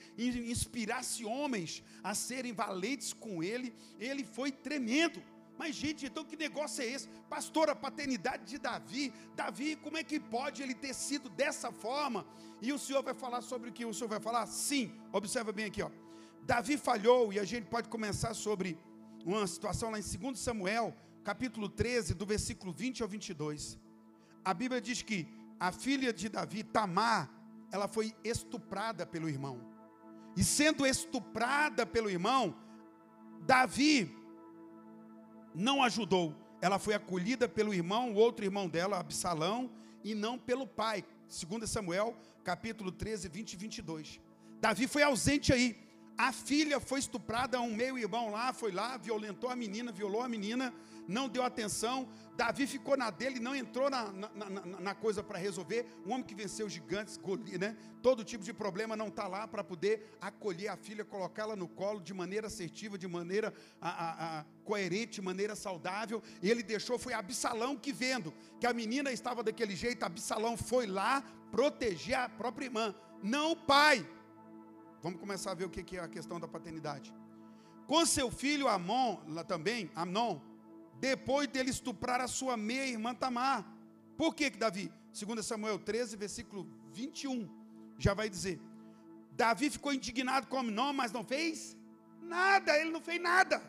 [0.50, 3.74] inspirasse homens a serem valentes com ele.
[3.98, 5.22] Ele foi tremendo.
[5.58, 7.08] Mas, gente, então que negócio é esse?
[7.28, 9.12] Pastor, a paternidade de Davi.
[9.34, 12.26] Davi, como é que pode ele ter sido dessa forma?
[12.60, 14.46] E o Senhor vai falar sobre o que o Senhor vai falar?
[14.46, 15.90] Sim, observa bem aqui, ó.
[16.42, 18.78] Davi falhou, e a gente pode começar sobre
[19.24, 23.78] uma situação lá em 2 Samuel, capítulo 13, do versículo 20 ao 22.
[24.44, 25.26] A Bíblia diz que
[25.58, 27.28] a filha de Davi, Tamar,
[27.72, 29.60] ela foi estuprada pelo irmão.
[30.36, 32.54] E sendo estuprada pelo irmão,
[33.40, 34.14] Davi
[35.56, 36.34] não ajudou.
[36.60, 39.70] Ela foi acolhida pelo irmão, o outro irmão dela, Absalão,
[40.04, 41.04] e não pelo pai.
[41.28, 42.14] 2 Samuel,
[42.44, 44.20] capítulo 13, 20 e 22.
[44.60, 45.85] Davi foi ausente aí.
[46.18, 50.72] A filha foi estuprada, um meio-irmão lá, foi lá, violentou a menina, violou a menina,
[51.06, 52.08] não deu atenção.
[52.34, 55.86] Davi ficou na dele, não entrou na, na, na, na coisa para resolver.
[56.06, 57.20] Um homem que venceu gigantes,
[57.58, 57.76] né?
[58.02, 62.00] todo tipo de problema, não está lá para poder acolher a filha, colocá-la no colo
[62.00, 66.22] de maneira assertiva, de maneira a, a, a, coerente, de maneira saudável.
[66.42, 70.86] E ele deixou, foi Absalão que vendo que a menina estava daquele jeito, Absalão foi
[70.86, 74.06] lá proteger a própria irmã, não o pai.
[75.02, 77.14] Vamos começar a ver o que é a questão da paternidade.
[77.86, 80.40] Com seu filho Amon, lá também, Amnon,
[80.98, 83.64] depois dele estuprar a sua meia-irmã Tamar.
[84.16, 84.92] Por que, que Davi?
[85.12, 87.48] 2 Samuel 13, versículo 21,
[87.98, 88.60] já vai dizer.
[89.32, 91.76] Davi ficou indignado com Amnon, mas não fez
[92.20, 93.62] nada, ele não fez nada.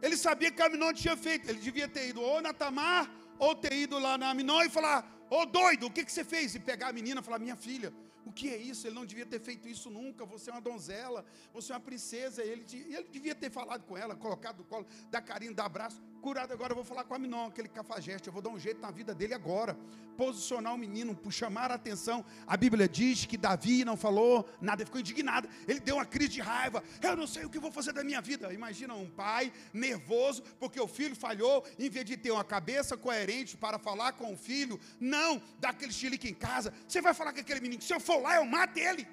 [0.00, 3.72] Ele sabia que Amnon tinha feito, ele devia ter ido ou na Tamar, ou ter
[3.72, 6.54] ido lá na Amnon e falar, ô oh, doido, o que, que você fez?
[6.54, 7.92] E pegar a menina e falar, minha filha,
[8.24, 8.86] o que é isso?
[8.86, 10.24] Ele não devia ter feito isso nunca.
[10.24, 12.42] Você é uma donzela, você é uma princesa.
[12.42, 16.00] Ele, ele devia ter falado com ela, colocado no colo, dar carinho, dar abraço.
[16.22, 18.28] Curado agora, eu vou falar com a Minon, aquele cafajeste.
[18.28, 19.76] Eu vou dar um jeito na vida dele agora.
[20.16, 22.24] Posicionar o menino, chamar a atenção.
[22.46, 25.48] A Bíblia diz que Davi não falou nada, ele ficou indignado.
[25.66, 26.80] Ele deu uma crise de raiva.
[27.02, 28.52] Eu não sei o que vou fazer da minha vida.
[28.52, 31.66] Imagina um pai nervoso porque o filho falhou.
[31.76, 35.92] Em vez de ter uma cabeça coerente para falar com o filho, não, dá aquele
[35.92, 36.72] chilique em casa.
[36.86, 39.08] Você vai falar com aquele menino, se eu for lá, eu mato ele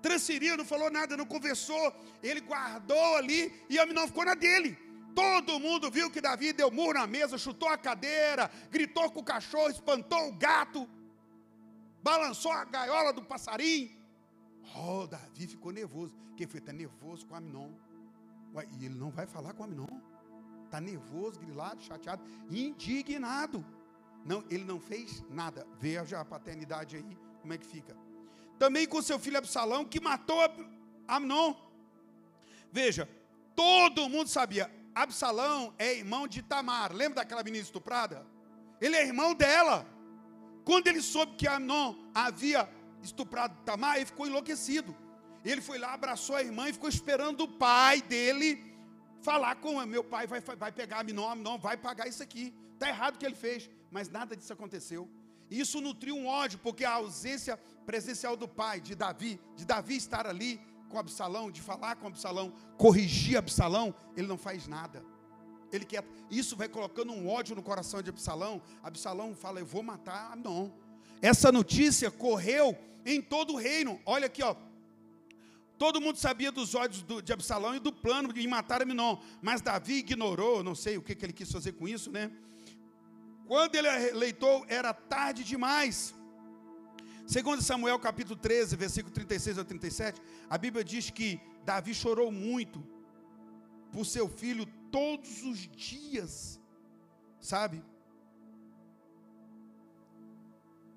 [0.00, 1.94] transferiu, não falou nada, não conversou.
[2.22, 4.83] Ele guardou ali e a menina ficou na dele.
[5.14, 9.24] Todo mundo viu que Davi deu murro na mesa, chutou a cadeira, gritou com o
[9.24, 10.88] cachorro, espantou o gato,
[12.02, 13.90] balançou a gaiola do passarinho.
[14.76, 16.14] Oh, Davi ficou nervoso.
[16.36, 16.58] Quem foi?
[16.58, 17.70] Está nervoso com Aminon.
[18.54, 20.00] Ué, e ele não vai falar com Aminon.
[20.64, 23.64] Está nervoso, grilado, chateado, indignado.
[24.24, 25.66] Não, ele não fez nada.
[25.78, 27.96] Veja a paternidade aí, como é que fica.
[28.58, 30.38] Também com seu filho Absalão, que matou
[31.06, 31.54] Amnon.
[32.72, 33.08] Veja,
[33.54, 36.92] todo mundo sabia, Absalão é irmão de Tamar.
[36.92, 38.26] Lembra daquela menina estuprada?
[38.80, 39.86] Ele é irmão dela.
[40.64, 42.68] Quando ele soube que Amnon havia
[43.02, 44.96] estuprado Tamar, ele ficou enlouquecido.
[45.44, 48.74] Ele foi lá, abraçou a irmã e ficou esperando o pai dele
[49.24, 52.54] falar com meu pai vai, vai pegar Amnon, Amnon vai pagar isso aqui.
[52.74, 55.08] Está errado o que ele fez, mas nada disso aconteceu.
[55.50, 60.26] Isso nutriu um ódio, porque a ausência presencial do pai, de Davi, de Davi estar
[60.26, 60.60] ali,
[60.94, 65.04] com Absalão, de falar com Absalão, corrigir Absalão, ele não faz nada.
[65.72, 68.62] Ele quer, isso vai colocando um ódio no coração de Absalão.
[68.80, 70.72] Absalão fala: Eu vou matar não.
[71.20, 74.00] Essa notícia correu em todo o reino.
[74.06, 74.54] Olha aqui, ó.
[75.76, 79.18] Todo mundo sabia dos ódios do, de Absalão e do plano de matar Aminon.
[79.42, 82.30] Mas Davi ignorou, não sei o que, que ele quis fazer com isso, né?
[83.48, 86.14] Quando ele eleitou, era tarde demais.
[87.26, 92.84] Segundo Samuel capítulo 13, versículo 36 a 37, a Bíblia diz que Davi chorou muito
[93.90, 96.60] por seu filho todos os dias.
[97.40, 97.82] Sabe?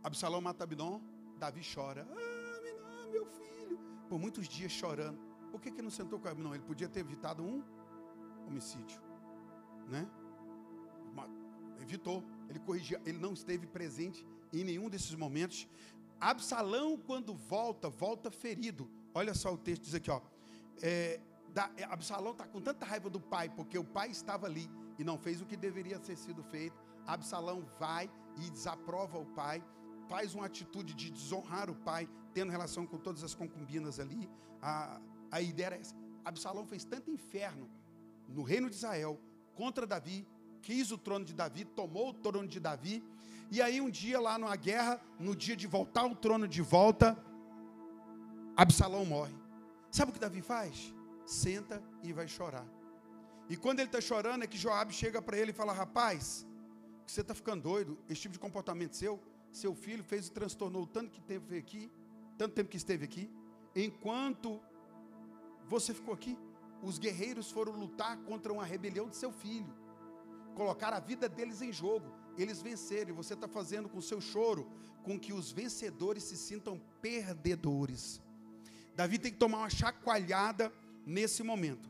[0.04, 1.02] Absalão mata Abidom,
[1.40, 2.06] Davi chora.
[2.12, 3.80] Ah, meu filho.
[4.10, 5.20] Por muitos dias chorando.
[5.52, 6.54] Por que, que não sentou com Abidom?
[6.54, 7.64] Ele podia ter evitado um
[8.46, 9.02] homicídio.
[9.88, 10.06] Né?
[11.82, 12.24] Evitou.
[12.50, 13.02] Ele corrigia.
[13.06, 15.68] Ele não esteve presente em nenhum desses momentos.
[16.20, 18.90] Absalão, quando volta, volta ferido.
[19.14, 20.22] Olha só o texto diz aqui, ó.
[20.82, 21.20] É,
[21.54, 25.04] da, é, Absalão está com tanta raiva do pai, porque o pai estava ali e
[25.04, 26.76] não fez o que deveria ter sido feito.
[27.06, 29.64] Absalão vai e desaprova o pai,
[30.08, 34.30] faz uma atitude de desonrar o pai, tendo relação com todas as concubinas ali.
[34.62, 35.00] A,
[35.32, 35.96] a ideia era essa.
[36.24, 37.70] Absalão fez tanto inferno
[38.28, 39.20] no reino de Israel
[39.56, 40.28] contra Davi,
[40.62, 43.04] quis o trono de Davi, tomou o trono de Davi
[43.50, 47.18] e aí um dia lá numa guerra, no dia de voltar o trono de volta,
[48.56, 49.36] Absalão morre.
[49.90, 50.94] Sabe o que Davi faz?
[51.26, 52.66] Senta e vai chorar.
[53.50, 56.46] E quando ele está chorando é que Joabe chega para ele e fala: Rapaz,
[57.06, 57.98] você está ficando doido?
[58.10, 61.90] Esse tipo de comportamento seu, seu filho fez e transtornou tanto que teve aqui,
[62.38, 63.32] tanto tempo que esteve aqui,
[63.76, 64.60] enquanto
[65.66, 66.38] você ficou aqui.
[66.84, 69.74] Os guerreiros foram lutar contra uma rebelião de seu filho,
[70.54, 73.14] colocar a vida deles em jogo eles vencerem.
[73.14, 74.70] Você está fazendo com o seu choro
[75.04, 78.22] com que os vencedores se sintam perdedores.
[78.96, 80.72] Davi tem que tomar uma chacoalhada
[81.06, 81.90] nesse momento.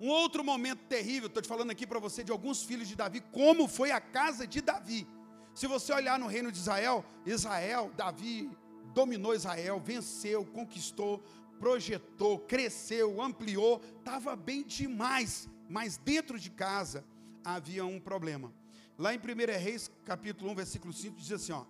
[0.00, 3.20] Um outro momento terrível, estou te falando aqui para você de alguns filhos de Davi,
[3.32, 5.06] como foi a casa de Davi.
[5.54, 8.50] Se você olhar no reino de Israel, Israel, Davi
[8.92, 11.22] dominou Israel, venceu, conquistou,
[11.58, 17.04] projetou, cresceu, ampliou, estava bem demais, mas dentro de casa
[17.44, 18.52] havia um problema.
[18.96, 19.20] Lá em 1
[19.60, 21.64] Reis, capítulo 1, versículo 5, diz assim: ó,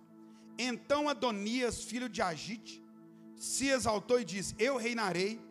[0.57, 2.83] Então Adonias, filho de Agite,
[3.35, 5.43] se exaltou e disse: Eu reinarei.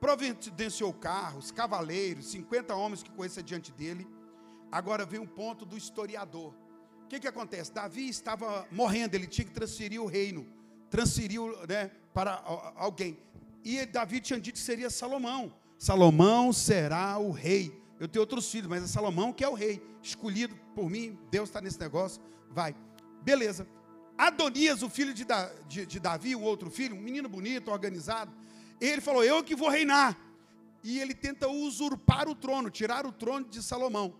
[0.00, 4.06] Providenciou carros, cavaleiros, 50 homens que conhecia diante dele.
[4.70, 6.54] Agora vem um ponto do historiador.
[7.04, 7.72] O que, que acontece?
[7.72, 10.46] Davi estava morrendo, ele tinha que transferir o reino,
[10.88, 12.40] transferiu né, para
[12.76, 13.18] alguém.
[13.64, 15.52] E Davi tinha dito que seria Salomão.
[15.76, 17.72] Salomão será o rei.
[17.98, 21.18] Eu tenho outros filhos, mas é Salomão que é o rei, escolhido por mim.
[21.30, 22.22] Deus está nesse negócio.
[22.50, 22.74] Vai.
[23.22, 23.66] Beleza.
[24.16, 28.32] Adonias, o filho de, da, de, de Davi, o outro filho, um menino bonito, organizado,
[28.80, 30.16] ele falou: Eu que vou reinar.
[30.82, 34.14] E ele tenta usurpar o trono, tirar o trono de Salomão.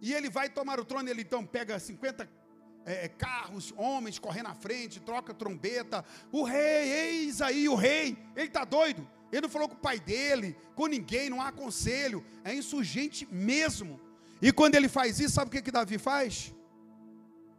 [0.00, 2.28] E ele vai tomar o trono, ele então pega 50
[2.84, 6.04] é, carros, homens correndo na frente, troca trombeta.
[6.30, 9.08] O rei, eis aí o rei, ele está doido.
[9.32, 12.24] Ele não falou com o pai dele, com ninguém, não há conselho.
[12.44, 14.00] É insurgente mesmo.
[14.40, 16.54] E quando ele faz isso, sabe o que, que Davi faz?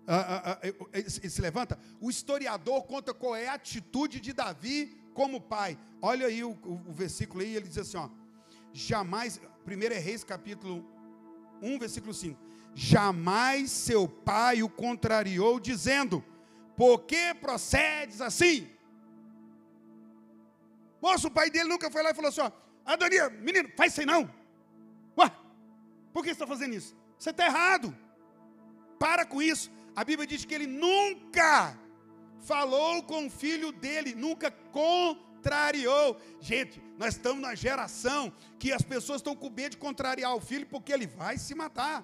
[0.08, 1.78] Ah, ah, ah, ele se levanta.
[2.00, 5.78] O historiador conta qual é a atitude de Davi como pai.
[6.02, 8.10] Olha aí o, o, o versículo aí, ele diz assim: ó,
[8.72, 10.86] jamais, 1 é Reis, capítulo
[11.62, 12.40] 1, versículo 5.
[12.74, 16.24] Jamais seu pai o contrariou, dizendo:
[16.78, 18.70] Por que procedes assim?
[21.02, 22.52] Moço, o pai dele nunca foi lá e falou assim: ó,
[22.86, 24.30] Adonia, menino, faz isso aí não.
[25.18, 25.32] Ué,
[26.14, 26.96] por que você está fazendo isso?
[27.18, 27.96] Você está errado.
[29.00, 29.72] Para com isso.
[29.96, 31.78] A Bíblia diz que ele nunca
[32.40, 36.20] falou com o filho dele, nunca contrariou.
[36.40, 40.66] Gente, nós estamos na geração que as pessoas estão com medo de contrariar o filho
[40.68, 42.04] porque ele vai se matar.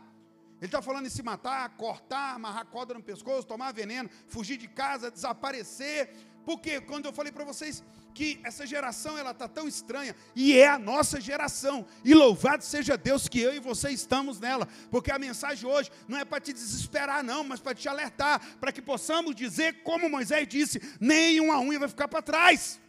[0.58, 4.68] Ele está falando em se matar, cortar, amarrar corda no pescoço, tomar veneno, fugir de
[4.68, 6.10] casa, desaparecer.
[6.46, 10.68] Porque quando eu falei para vocês que essa geração ela está tão estranha e é
[10.68, 11.86] a nossa geração.
[12.04, 16.18] E louvado seja Deus que eu e você estamos nela, porque a mensagem hoje não
[16.18, 20.48] é para te desesperar não, mas para te alertar, para que possamos dizer como Moisés
[20.48, 22.80] disse, nenhuma unha vai ficar para trás.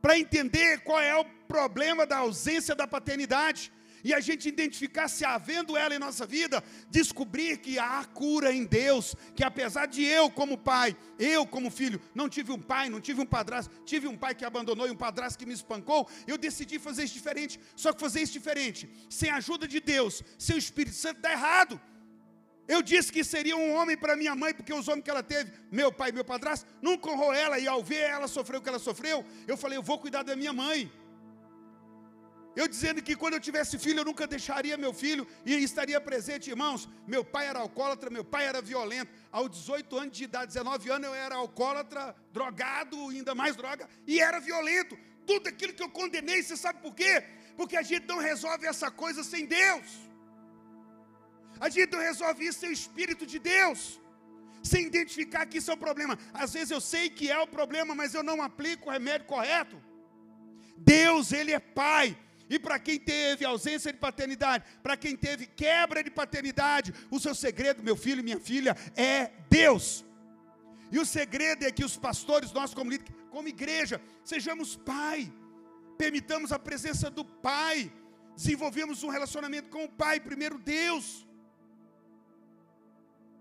[0.00, 3.70] Para entender qual é o problema da ausência da paternidade
[4.02, 8.64] e a gente identificar se havendo ela em nossa vida, descobrir que há cura em
[8.64, 13.00] Deus, que apesar de eu como pai, eu como filho, não tive um pai, não
[13.00, 16.38] tive um padrasto, tive um pai que abandonou e um padrasto que me espancou, eu
[16.38, 17.60] decidi fazer isso diferente.
[17.76, 21.32] Só que fazer isso diferente, sem a ajuda de Deus, sem o Espírito Santo, está
[21.32, 21.80] errado.
[22.68, 25.50] Eu disse que seria um homem para minha mãe, porque os homens que ela teve,
[25.72, 28.68] meu pai e meu padrasto, nunca honrou ela, e ao ver ela sofrer o que
[28.68, 30.90] ela sofreu, eu falei, eu vou cuidar da minha mãe.
[32.60, 36.50] Eu dizendo que quando eu tivesse filho, eu nunca deixaria meu filho e estaria presente,
[36.54, 36.80] irmãos.
[37.12, 39.10] Meu pai era alcoólatra, meu pai era violento.
[39.32, 42.02] Aos 18 anos de idade, 19 anos, eu era alcoólatra,
[42.36, 44.94] drogado, ainda mais droga, e era violento.
[45.30, 47.14] Tudo aquilo que eu condenei, você sabe por quê?
[47.56, 49.88] Porque a gente não resolve essa coisa sem Deus.
[51.66, 53.98] A gente não resolve isso sem o Espírito de Deus.
[54.62, 56.18] Sem identificar que isso é o problema.
[56.44, 59.76] Às vezes eu sei que é o problema, mas eu não aplico o remédio correto.
[60.76, 62.08] Deus, Ele é Pai.
[62.50, 67.32] E para quem teve ausência de paternidade, para quem teve quebra de paternidade, o seu
[67.32, 70.04] segredo, meu filho e minha filha, é Deus.
[70.90, 72.90] E o segredo é que os pastores, nós como,
[73.30, 75.32] como igreja, sejamos pai,
[75.96, 77.92] permitamos a presença do pai,
[78.34, 81.24] desenvolvemos um relacionamento com o pai, primeiro Deus.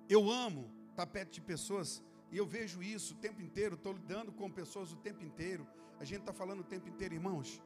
[0.08, 4.32] Eu amo estar perto de pessoas, e eu vejo isso o tempo inteiro, estou lidando
[4.32, 5.68] com pessoas o tempo inteiro.
[6.00, 7.60] A gente está falando o tempo inteiro, irmãos.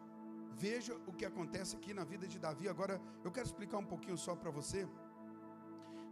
[0.55, 2.69] Veja o que acontece aqui na vida de Davi.
[2.69, 4.87] Agora, eu quero explicar um pouquinho só para você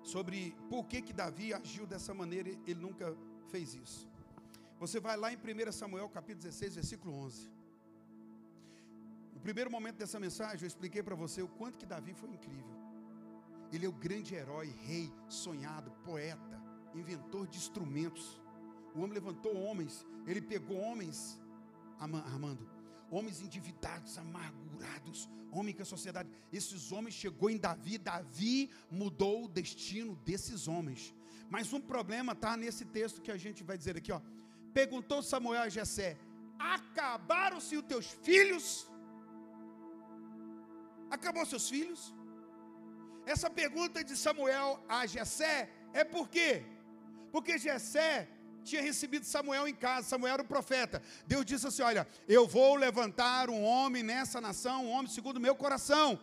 [0.03, 3.15] sobre por que, que Davi agiu dessa maneira, ele nunca
[3.49, 4.09] fez isso.
[4.79, 7.51] Você vai lá em 1 Samuel capítulo 16, versículo 11.
[9.33, 12.75] No primeiro momento dessa mensagem, eu expliquei para você o quanto que Davi foi incrível.
[13.71, 16.61] Ele é o grande herói, rei, sonhado, poeta,
[16.93, 18.41] inventor de instrumentos.
[18.93, 21.39] O homem levantou homens, ele pegou homens,
[21.99, 22.67] Armando,
[23.11, 29.49] homens endividados, amargurados, homem que a sociedade, esses homens chegou em Davi, Davi mudou o
[29.59, 31.13] destino desses homens.
[31.53, 34.21] Mas um problema está nesse texto que a gente vai dizer aqui, ó.
[34.79, 36.09] Perguntou Samuel a Jessé:
[36.75, 38.65] Acabaram-se os teus filhos?
[41.15, 42.01] Acabou seus filhos?
[43.33, 46.49] Essa pergunta de Samuel a Jessé é por quê?
[47.33, 48.29] Porque Jessé
[48.63, 51.01] tinha recebido Samuel em casa, Samuel era o profeta.
[51.25, 55.41] Deus disse assim: Olha, eu vou levantar um homem nessa nação, um homem segundo o
[55.41, 56.19] meu coração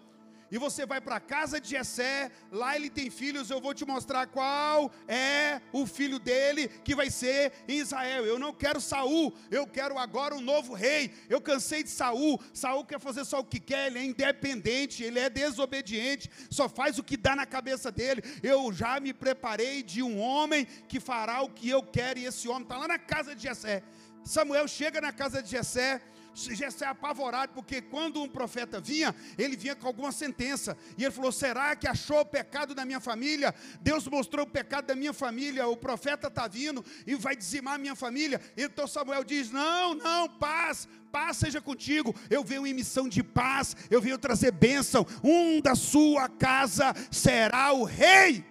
[0.50, 3.84] e você vai para a casa de Jessé, lá ele tem filhos, eu vou te
[3.84, 8.24] mostrar qual é o filho dele que vai ser em Israel.
[8.24, 11.12] Eu não quero Saul, eu quero agora um novo rei.
[11.28, 12.40] Eu cansei de Saul.
[12.52, 16.98] Saul quer fazer só o que quer, ele é independente, ele é desobediente, só faz
[16.98, 18.22] o que dá na cabeça dele.
[18.42, 22.48] Eu já me preparei de um homem que fará o que eu quero, e esse
[22.48, 23.82] homem está lá na casa de Jessé.
[24.24, 26.00] Samuel chega na casa de Jessé,
[26.34, 30.76] Jessé apavorado, porque quando um profeta vinha, ele vinha com alguma sentença.
[30.96, 33.54] E ele falou: Será que achou o pecado da minha família?
[33.80, 35.66] Deus mostrou o pecado da minha família.
[35.66, 38.40] O profeta está vindo e vai dizimar a minha família.
[38.56, 42.14] Então Samuel diz: Não, não, paz, paz seja contigo.
[42.30, 45.06] Eu venho em missão de paz, eu venho trazer bênção.
[45.22, 48.44] Um da sua casa será o rei.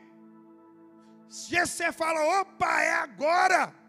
[1.30, 3.87] Jessé fala: Opa, é agora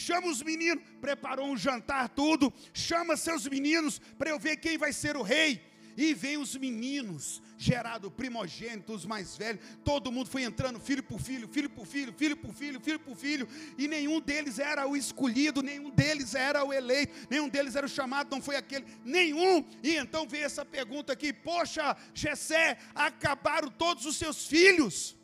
[0.00, 4.92] chama os meninos, preparou um jantar, tudo, chama seus meninos para eu ver quem vai
[4.92, 5.70] ser o rei.
[5.96, 11.20] E vem os meninos, gerado primogênito, os mais velhos, todo mundo foi entrando, filho por
[11.20, 14.96] filho, filho por filho, filho por filho, filho por filho, e nenhum deles era o
[14.96, 19.62] escolhido, nenhum deles era o eleito, nenhum deles era o chamado, não foi aquele, nenhum.
[19.82, 25.16] E então veio essa pergunta aqui: Poxa, Jessé, acabaram todos os seus filhos?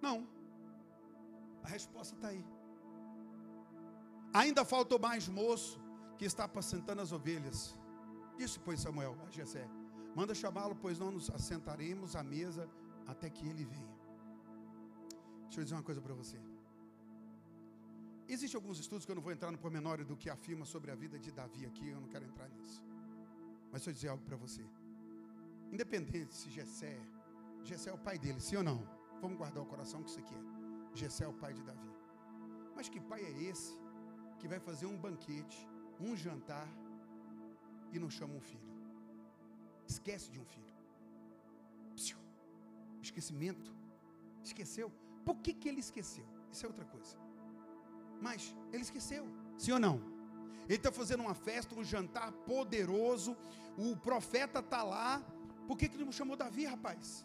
[0.00, 0.26] Não,
[1.62, 2.57] a resposta está aí.
[4.32, 5.80] Ainda faltou mais moço
[6.16, 7.76] que está apacentando as ovelhas.
[8.36, 9.68] Disse, pois, Samuel a Jessé:
[10.14, 12.68] Manda chamá-lo, pois não nos assentaremos à mesa
[13.06, 13.98] até que ele venha.
[15.44, 16.38] Deixa eu dizer uma coisa para você.
[18.28, 20.94] Existem alguns estudos que eu não vou entrar no pormenor do que afirma sobre a
[20.94, 22.84] vida de Davi aqui, eu não quero entrar nisso.
[23.72, 24.62] Mas deixa eu dizer algo para você.
[25.72, 27.00] Independente se Jessé,
[27.64, 28.86] Jessé é o pai dele, sim ou não?
[29.22, 30.96] Vamos guardar o coração que isso aqui é.
[30.96, 31.90] Jessé é o pai de Davi.
[32.76, 33.74] Mas que pai é esse
[34.38, 35.58] que vai fazer um banquete,
[36.00, 36.68] um jantar
[37.92, 38.68] e não chama um filho.
[39.86, 40.74] Esquece de um filho.
[41.96, 42.18] Psiu.
[43.02, 43.72] Esquecimento.
[44.42, 44.92] Esqueceu.
[45.24, 46.26] Por que, que ele esqueceu?
[46.52, 47.16] Isso é outra coisa.
[48.20, 49.26] Mas ele esqueceu.
[49.56, 50.00] Sim ou não?
[50.64, 53.36] Ele está fazendo uma festa, um jantar poderoso.
[53.76, 55.22] O profeta está lá.
[55.66, 57.24] Por que, que ele não chamou Davi, rapaz?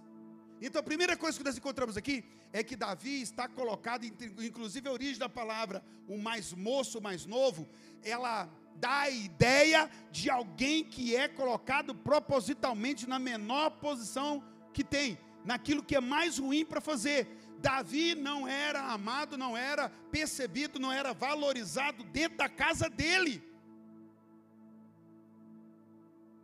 [0.66, 4.94] Então a primeira coisa que nós encontramos aqui é que Davi está colocado, inclusive a
[4.94, 7.68] origem da palavra, o mais moço, o mais novo,
[8.02, 14.42] ela dá a ideia de alguém que é colocado propositalmente na menor posição
[14.74, 17.28] que tem, naquilo que é mais ruim para fazer.
[17.60, 23.44] Davi não era amado, não era percebido, não era valorizado dentro da casa dele.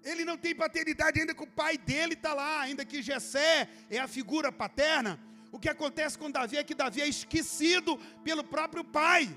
[0.04, 4.00] Ele não tem paternidade ainda que o pai dele está lá, ainda que Jessé é
[4.00, 5.20] a figura paterna.
[5.52, 9.30] O que acontece com Davi é que Davi é esquecido pelo próprio pai.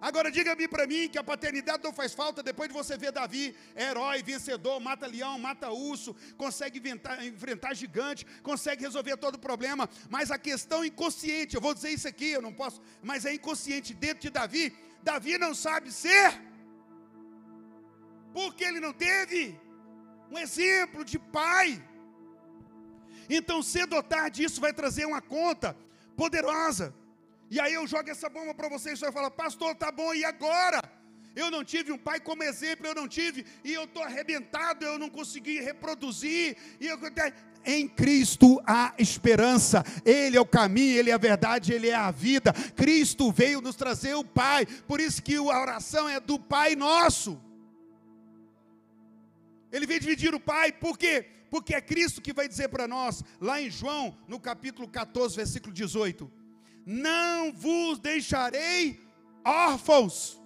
[0.00, 3.54] Agora diga-me para mim que a paternidade não faz falta depois de você ver Davi,
[3.76, 9.88] herói, vencedor, mata leão, mata urso, consegue inventar, enfrentar gigante, consegue resolver todo o problema,
[10.10, 13.94] mas a questão inconsciente, eu vou dizer isso aqui, eu não posso, mas é inconsciente
[13.94, 16.32] dentro de Davi, Davi não sabe ser
[18.32, 19.58] porque ele não teve
[20.30, 21.82] um exemplo de pai.
[23.28, 25.76] Então, cedo ou tarde, isso vai trazer uma conta
[26.16, 26.94] poderosa.
[27.50, 30.24] E aí eu jogo essa bomba para vocês, você vai falar, pastor, tá bom, e
[30.24, 30.82] agora?
[31.34, 34.98] Eu não tive um pai como exemplo, eu não tive, e eu estou arrebentado, eu
[34.98, 36.98] não consegui reproduzir, e eu,
[37.64, 42.10] em Cristo há esperança, Ele é o caminho, Ele é a verdade, Ele é a
[42.10, 42.52] vida.
[42.74, 47.40] Cristo veio nos trazer o Pai, por isso que a oração é do Pai nosso.
[49.72, 51.26] Ele vem dividir o Pai, por quê?
[51.50, 55.72] Porque é Cristo que vai dizer para nós, lá em João, no capítulo 14, versículo
[55.72, 56.30] 18:
[56.86, 59.00] Não vos deixarei
[59.44, 60.40] órfãos,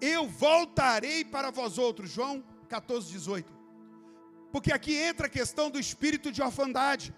[0.00, 2.10] eu voltarei para vós outros.
[2.10, 3.52] João 14, 18.
[4.50, 7.14] Porque aqui entra a questão do espírito de orfandade,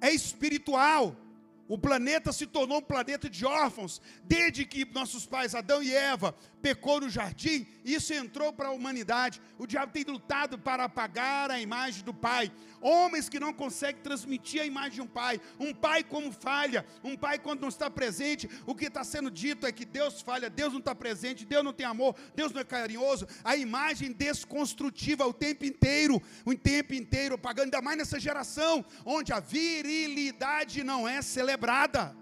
[0.00, 1.16] é espiritual.
[1.68, 6.34] O planeta se tornou um planeta de órfãos, desde que nossos pais, Adão e Eva,
[6.66, 9.40] pecou no jardim, isso entrou para a humanidade.
[9.56, 12.50] O diabo tem lutado para apagar a imagem do pai.
[12.80, 15.40] Homens que não conseguem transmitir a imagem de um pai.
[15.60, 18.50] Um pai como falha, um pai quando não está presente.
[18.66, 21.72] O que está sendo dito é que Deus falha, Deus não está presente, Deus não
[21.72, 23.28] tem amor, Deus não é carinhoso.
[23.44, 29.32] A imagem desconstrutiva o tempo inteiro, o tempo inteiro, apagando, ainda mais nessa geração, onde
[29.32, 32.16] a virilidade não é celebrada.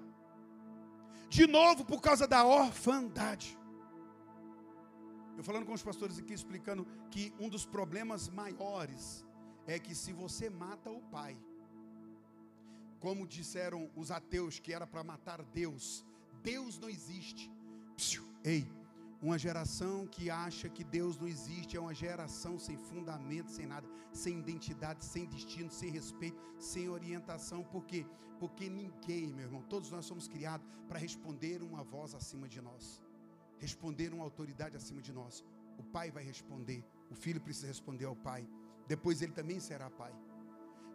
[1.31, 3.64] De novo, por causa da orfandade.
[5.37, 9.25] Eu falando com os pastores aqui, explicando que um dos problemas maiores
[9.67, 11.37] é que se você mata o pai,
[13.01, 16.05] como disseram os ateus que era para matar Deus,
[16.43, 17.51] Deus não existe.
[17.97, 18.67] Psiu, ei,
[19.21, 23.89] uma geração que acha que Deus não existe é uma geração sem fundamento, sem nada,
[24.13, 27.65] sem identidade, sem destino, sem respeito, sem orientação.
[27.65, 28.07] Por quê?
[28.39, 33.04] Porque ninguém, meu irmão, todos nós somos criados para responder uma voz acima de nós
[33.67, 35.45] responder uma autoridade acima de nós.
[35.83, 38.43] O pai vai responder, o filho precisa responder ao pai.
[38.93, 40.15] Depois ele também será pai.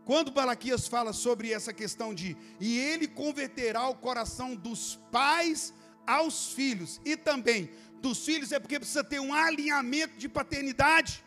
[0.10, 5.74] Quando Balaquias fala sobre essa questão de e ele converterá o coração dos pais
[6.18, 7.70] aos filhos e também
[8.06, 11.24] dos filhos é porque precisa ter um alinhamento de paternidade.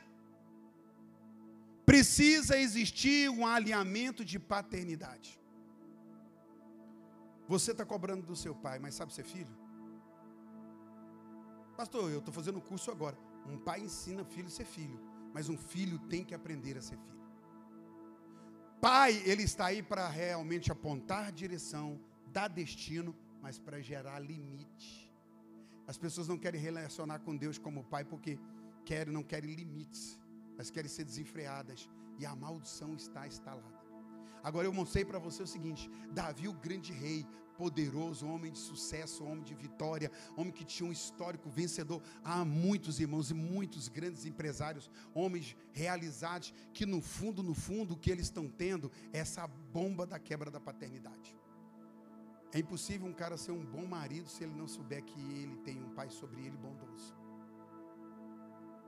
[1.84, 5.38] Precisa existir um alinhamento de paternidade.
[7.46, 9.61] Você está cobrando do seu pai, mas sabe ser filho?
[11.82, 13.18] Pastor, eu estou fazendo curso agora.
[13.44, 15.00] Um pai ensina filho a ser filho,
[15.34, 17.20] mas um filho tem que aprender a ser filho.
[18.80, 25.12] Pai, ele está aí para realmente apontar direção, dar destino, mas para gerar limite.
[25.84, 28.38] As pessoas não querem relacionar com Deus como pai porque
[28.84, 30.16] querem, não querem limites,
[30.56, 33.82] mas querem ser desenfreadas e a maldição está instalada.
[34.40, 37.26] Agora eu mostrei para você o seguinte: Davi, o grande rei,
[37.62, 42.02] poderoso, homem de sucesso, homem de vitória, homem que tinha um histórico vencedor.
[42.24, 47.96] Há muitos irmãos e muitos grandes empresários, homens realizados, que no fundo, no fundo, o
[47.96, 51.36] que eles estão tendo é essa bomba da quebra da paternidade.
[52.52, 55.80] É impossível um cara ser um bom marido se ele não souber que ele tem
[55.80, 57.14] um pai sobre ele bondoso.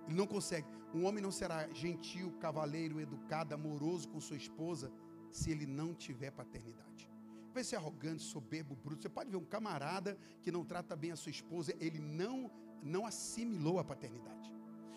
[0.09, 0.67] Ele não consegue.
[0.93, 4.91] Um homem não será gentil, cavaleiro, educado, amoroso com sua esposa
[5.31, 7.14] se ele não tiver paternidade.
[7.55, 9.03] Vai ser arrogante, soberbo, bruto.
[9.03, 12.51] Você pode ver um camarada que não trata bem a sua esposa, ele não
[12.83, 14.53] não assimilou a paternidade.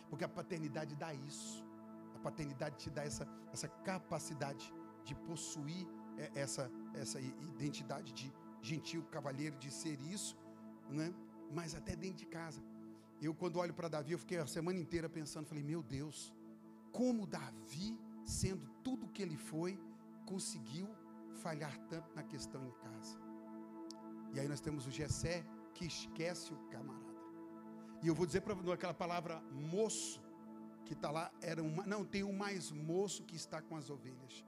[0.09, 1.65] Porque a paternidade dá isso.
[2.15, 4.73] A paternidade te dá essa, essa capacidade
[5.05, 5.87] de possuir
[6.17, 10.35] é, essa, essa identidade de gentil, cavalheiro, de ser isso,
[10.89, 11.13] né?
[11.53, 12.61] mas até dentro de casa.
[13.21, 16.33] Eu, quando olho para Davi, eu fiquei a semana inteira pensando, falei, meu Deus,
[16.91, 19.79] como Davi, sendo tudo o que ele foi,
[20.25, 20.89] conseguiu
[21.37, 23.17] falhar tanto na questão em casa.
[24.33, 27.17] E aí nós temos o Gessé, que esquece o camarada.
[28.03, 30.21] E eu vou dizer para aquela palavra moço,
[30.85, 34.45] que está lá, era uma, não, tem um mais moço que está com as ovelhas.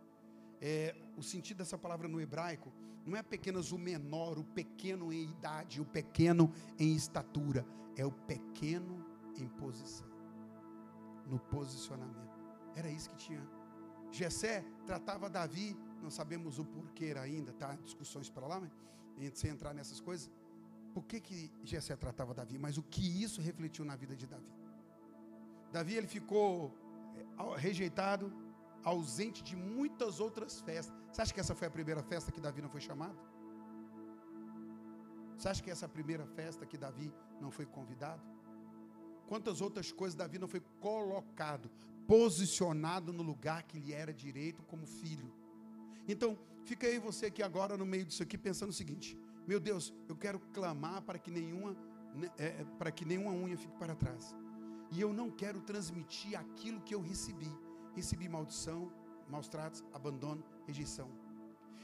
[0.62, 2.72] É, o sentido dessa palavra no hebraico
[3.06, 7.66] não é apenas o menor, o pequeno em idade, o pequeno em estatura,
[7.96, 10.08] é o pequeno em posição,
[11.26, 12.40] no posicionamento.
[12.76, 13.48] Era isso que tinha.
[14.12, 17.76] Jessé tratava Davi, não sabemos o porquê ainda, tá?
[17.76, 18.72] Discussões para lá, mas
[19.34, 20.30] sem entrar nessas coisas.
[20.94, 22.58] Por que que Jessé tratava Davi?
[22.58, 24.54] Mas o que isso refletiu na vida de Davi?
[25.72, 26.74] Davi ele ficou
[27.16, 28.34] eh, rejeitado,
[28.84, 30.96] ausente de muitas outras festas.
[31.12, 33.18] Você acha que essa foi a primeira festa que Davi não foi chamado?
[35.38, 38.22] Você acha que essa é a primeira festa que Davi não foi convidado?
[39.28, 41.70] Quantas outras coisas Davi não foi colocado,
[42.08, 45.32] posicionado no lugar que lhe era direito como filho?
[46.12, 46.36] Então,
[46.66, 49.16] fica aí você aqui agora no meio disso aqui pensando o seguinte:
[49.48, 51.78] meu Deus, eu quero clamar para que nenhuma,
[52.16, 54.36] né, é, é, para que nenhuma unha fique para trás.
[54.92, 57.52] E eu não quero transmitir aquilo que eu recebi.
[57.96, 58.92] Recebi maldição,
[59.30, 61.10] maus tratos, abandono, rejeição.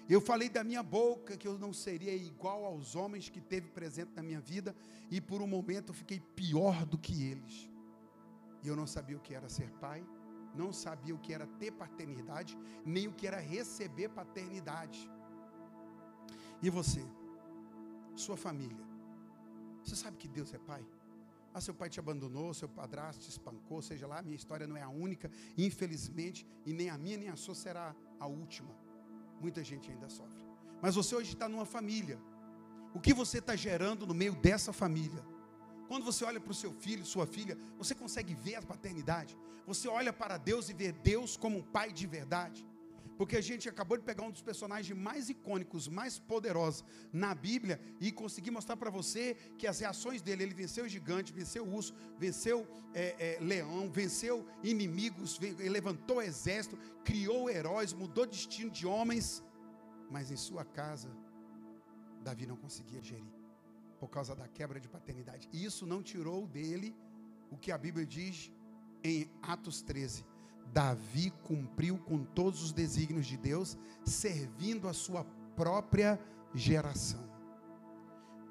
[0.09, 4.11] Eu falei da minha boca que eu não seria igual aos homens que teve presente
[4.15, 4.75] na minha vida,
[5.11, 7.69] e por um momento eu fiquei pior do que eles.
[8.63, 10.03] E eu não sabia o que era ser pai,
[10.55, 15.09] não sabia o que era ter paternidade, nem o que era receber paternidade.
[16.61, 17.03] E você,
[18.15, 18.85] sua família,
[19.83, 20.85] você sabe que Deus é pai?
[21.53, 24.81] Ah, seu pai te abandonou, seu padrasto te espancou, seja lá, minha história não é
[24.81, 28.75] a única, infelizmente, e nem a minha nem a sua será a última.
[29.39, 30.43] Muita gente ainda sofre.
[30.81, 32.19] Mas você hoje está numa família.
[32.93, 35.23] O que você está gerando no meio dessa família?
[35.87, 39.37] Quando você olha para o seu filho, sua filha, você consegue ver a paternidade.
[39.67, 42.65] Você olha para Deus e vê Deus como um pai de verdade.
[43.17, 46.83] Porque a gente acabou de pegar um dos personagens mais icônicos, mais poderosos
[47.13, 51.31] na Bíblia e conseguir mostrar para você que as reações dele, ele venceu o gigante,
[51.31, 58.69] venceu o urso, venceu é, é, leão, venceu inimigos, levantou exército, criou heróis, mudou destino
[58.69, 59.41] de homens,
[60.09, 61.09] mas em sua casa,
[62.21, 63.33] Davi não conseguia gerir,
[64.05, 65.49] por causa da quebra de paternidade.
[65.51, 66.95] E isso não tirou dele
[67.49, 68.51] o que a Bíblia diz
[69.03, 70.23] em Atos 13
[70.71, 75.23] Davi cumpriu com todos os desígnios de Deus, servindo a sua
[75.55, 76.19] própria
[76.53, 77.34] geração.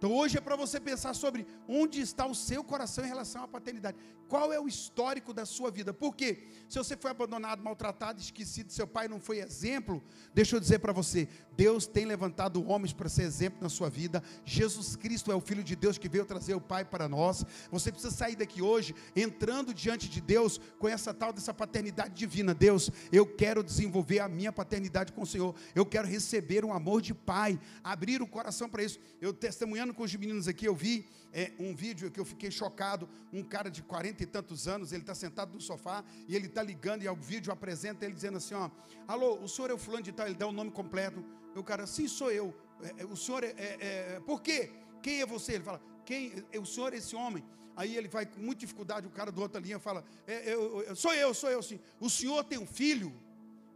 [0.05, 3.49] Então hoje é para você pensar sobre onde está o seu coração em relação à
[3.49, 3.97] paternidade.
[4.29, 5.95] Qual é o histórico da sua vida?
[5.95, 10.03] Porque se você foi abandonado, maltratado, esquecido, seu pai não foi exemplo,
[10.35, 11.27] deixa eu dizer para você,
[11.57, 14.23] Deus tem levantado homens para ser exemplo na sua vida.
[14.45, 17.45] Jesus Cristo é o filho de Deus que veio trazer o pai para nós.
[17.71, 22.53] Você precisa sair daqui hoje entrando diante de Deus com essa tal dessa paternidade divina.
[22.53, 25.55] Deus, eu quero desenvolver a minha paternidade com o Senhor.
[25.75, 28.99] Eu quero receber um amor de pai, abrir o coração para isso.
[29.21, 33.09] Eu testemunhando com os meninos aqui, eu vi é, um vídeo que eu fiquei chocado.
[33.33, 36.63] Um cara de quarenta e tantos anos, ele está sentado no sofá e ele está
[36.63, 38.71] ligando e o vídeo apresenta ele dizendo assim: ó,
[39.09, 41.25] alô, o senhor é o fulano de tal, ele dá o nome completo.
[41.55, 42.55] E o cara, sim, sou eu.
[42.83, 44.71] É, é o senhor é, é, é, por quê?
[45.03, 45.55] Quem é você?
[45.55, 46.33] Ele fala, quem?
[46.61, 47.45] O senhor é esse homem?
[47.77, 50.97] Aí ele vai com muita dificuldade, o cara do outra linha fala: é, eu, eu,
[50.97, 51.81] Sou eu, sou eu sim.
[51.99, 53.13] O senhor tem um filho?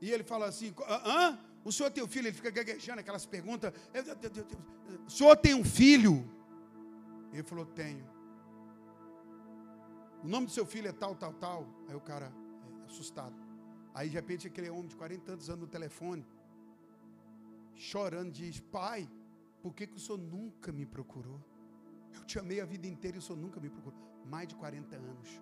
[0.01, 1.39] E ele fala assim: Hã?
[1.65, 2.27] O senhor tem um filho?
[2.29, 3.73] Ele fica gaguejando aquelas perguntas:
[5.07, 6.29] O senhor tem um filho?
[7.33, 8.07] Ele falou: Tenho.
[10.23, 11.67] O nome do seu filho é tal, tal, tal.
[11.89, 13.37] Aí o cara, é, assustado.
[13.95, 16.27] Aí de repente aquele homem de 40 anos no telefone,
[17.75, 19.09] chorando, diz: Pai,
[19.63, 21.41] por que, que o senhor nunca me procurou?
[22.15, 23.99] Eu te amei a vida inteira e o senhor nunca me procurou.
[24.25, 25.41] Mais de 40 anos.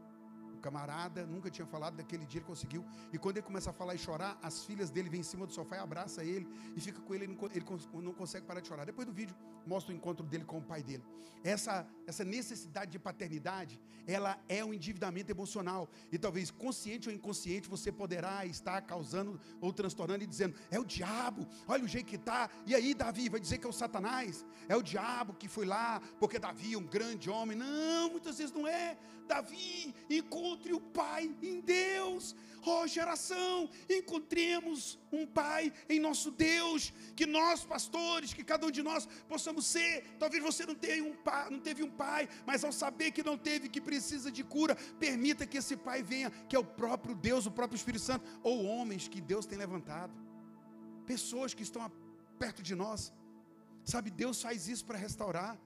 [0.67, 2.85] Camarada nunca tinha falado, daquele dia ele conseguiu.
[3.13, 5.53] E quando ele começa a falar e chorar, as filhas dele vêm em cima do
[5.53, 7.65] sofá e abraça ele e fica com ele, ele
[8.03, 8.85] não consegue parar de chorar.
[8.85, 11.05] Depois do vídeo, mostra o encontro dele com o pai dele.
[11.45, 15.89] Essa, essa necessidade de paternidade, ela é um endividamento emocional.
[16.11, 20.85] E talvez consciente ou inconsciente, você poderá estar causando ou transtornando e dizendo: é o
[20.85, 22.51] diabo, olha o jeito que está.
[22.67, 26.01] E aí, Davi vai dizer que é o Satanás, é o diabo que foi lá,
[26.19, 27.57] porque Davi é um grande homem.
[27.57, 28.99] Não, muitas vezes não é.
[29.27, 29.95] Davi,
[30.57, 32.35] encontre o Pai em Deus.
[32.69, 38.73] Ó oh, geração, encontremos um Pai em nosso Deus, que nós, pastores, que cada um
[38.73, 40.05] de nós possamos ser.
[40.19, 43.39] Talvez você não tenha um pai, não teve um pai, mas ao saber que não
[43.39, 47.47] teve, que precisa de cura, permita que esse Pai venha, que é o próprio Deus,
[47.47, 50.13] o próprio Espírito Santo, ou homens que Deus tem levantado,
[51.07, 51.89] pessoas que estão
[52.37, 53.13] perto de nós.
[53.85, 55.57] Sabe, Deus faz isso para restaurar.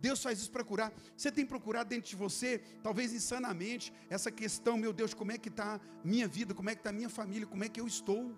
[0.00, 0.92] Deus faz isso para curar.
[1.16, 5.48] Você tem procurado dentro de você, talvez insanamente, essa questão, meu Deus, como é que
[5.48, 8.34] está minha vida, como é que está minha família, como é que eu estou?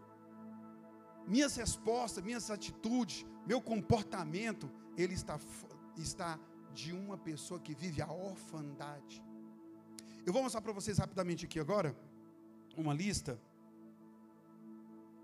[1.26, 5.38] Minhas respostas, minhas atitudes, meu comportamento, ele está,
[5.96, 6.38] está
[6.72, 9.22] de uma pessoa que vive a orfandade.
[10.26, 11.96] Eu vou mostrar para vocês rapidamente aqui agora
[12.76, 13.40] uma lista.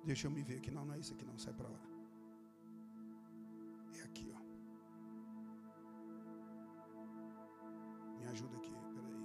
[0.05, 1.88] Deixa eu me ver aqui, não, não é isso aqui, não, sai para lá.
[8.31, 9.17] Ajuda aqui, peraí.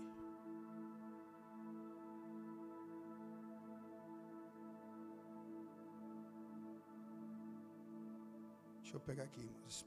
[8.81, 9.85] Deixa eu pegar aqui, irmãos.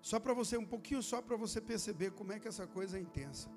[0.00, 3.00] Só para você, um pouquinho só para você perceber como é que essa coisa é
[3.00, 3.48] intensa.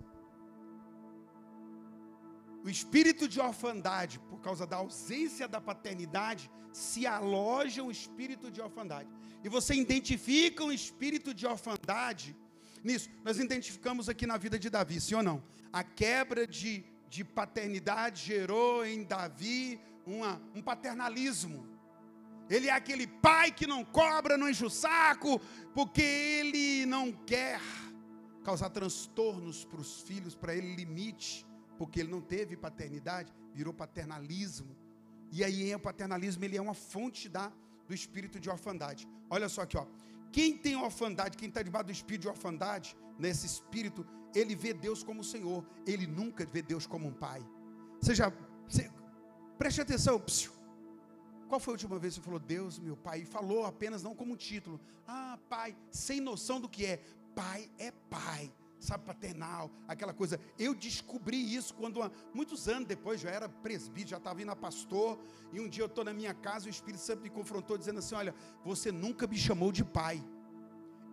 [2.65, 8.59] O espírito de orfandade, por causa da ausência da paternidade, se aloja o espírito de
[8.59, 9.07] orfandade.
[9.43, 12.35] E você identifica um espírito de orfandade
[12.83, 13.07] nisso.
[13.23, 15.43] Nós identificamos aqui na vida de Davi, sim ou não?
[15.71, 21.67] A quebra de, de paternidade gerou em Davi uma, um paternalismo.
[22.49, 25.39] Ele é aquele pai que não cobra, não enche o saco,
[25.71, 27.61] porque ele não quer
[28.43, 31.45] causar transtornos para os filhos, para ele limite,
[31.77, 34.75] porque ele não teve paternidade, virou paternalismo.
[35.31, 37.51] E aí o paternalismo ele é uma fonte da,
[37.87, 39.07] do espírito de orfandade.
[39.29, 39.85] Olha só aqui, ó.
[40.31, 45.03] Quem tem orfandade, quem está debaixo do espírito de orfandade, nesse espírito, ele vê Deus
[45.03, 45.65] como Senhor.
[45.85, 47.45] Ele nunca vê Deus como um pai.
[48.01, 48.33] Seja,
[49.57, 50.19] preste atenção.
[50.19, 50.51] Psiu.
[51.47, 53.21] Qual foi a última vez que você falou, Deus, meu pai?
[53.21, 54.79] E falou apenas não como um título.
[55.07, 57.01] Ah, pai, sem noção do que é.
[57.33, 60.39] Pai é pai sabe, paternal, aquela coisa.
[60.57, 61.99] Eu descobri isso quando,
[62.33, 65.19] muitos anos depois, já era presbítero, já estava indo a pastor,
[65.51, 67.99] e um dia eu estou na minha casa e o Espírito Santo me confrontou, dizendo
[67.99, 70.23] assim: Olha, você nunca me chamou de pai.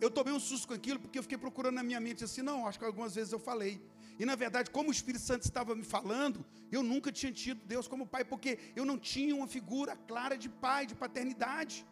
[0.01, 2.67] Eu tomei um susto com aquilo, porque eu fiquei procurando na minha mente assim: Não,
[2.67, 3.81] acho que algumas vezes eu falei.
[4.19, 7.87] E na verdade, como o Espírito Santo estava me falando, eu nunca tinha tido Deus
[7.87, 11.85] como pai, porque eu não tinha uma figura clara de pai, de paternidade.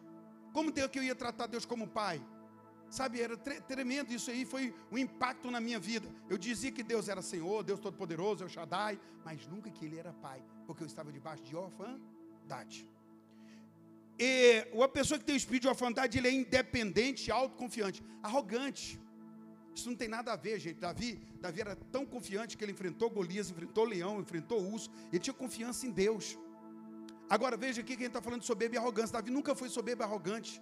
[0.52, 2.22] Como que eu ia tratar Deus como pai?
[2.96, 3.38] Sabe, era
[3.72, 4.64] tremendo isso aí, foi
[4.94, 6.06] um impacto na minha vida.
[6.28, 10.12] Eu dizia que Deus era Senhor, Deus Todo-Poderoso, El Shaddai, mas nunca que Ele era
[10.12, 12.86] Pai, porque eu estava debaixo de orfandade.
[14.18, 19.00] E uma pessoa que tem o espírito de orfandade, ele é independente, autoconfiante, arrogante.
[19.74, 20.78] Isso não tem nada a ver, gente.
[20.78, 24.90] Davi, Davi era tão confiante que ele enfrentou Golias, enfrentou leão, enfrentou urso.
[25.10, 26.38] Ele tinha confiança em Deus.
[27.30, 29.14] Agora veja aqui quem está falando de soberba e arrogância.
[29.14, 30.60] Davi nunca foi soberbo e arrogante.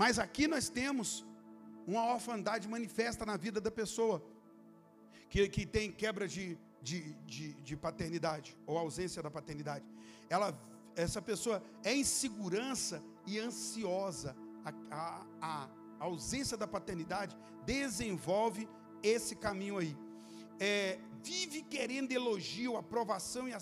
[0.00, 1.26] Mas aqui nós temos
[1.84, 4.24] uma orfandade manifesta na vida da pessoa,
[5.28, 9.84] que, que tem quebra de, de, de, de paternidade, ou ausência da paternidade.
[10.30, 10.56] Ela,
[10.94, 14.36] essa pessoa é insegurança e ansiosa.
[14.64, 15.68] A, a,
[15.98, 17.36] a ausência da paternidade
[17.66, 18.68] desenvolve
[19.02, 19.96] esse caminho aí.
[20.60, 23.52] É, vive querendo elogio, aprovação e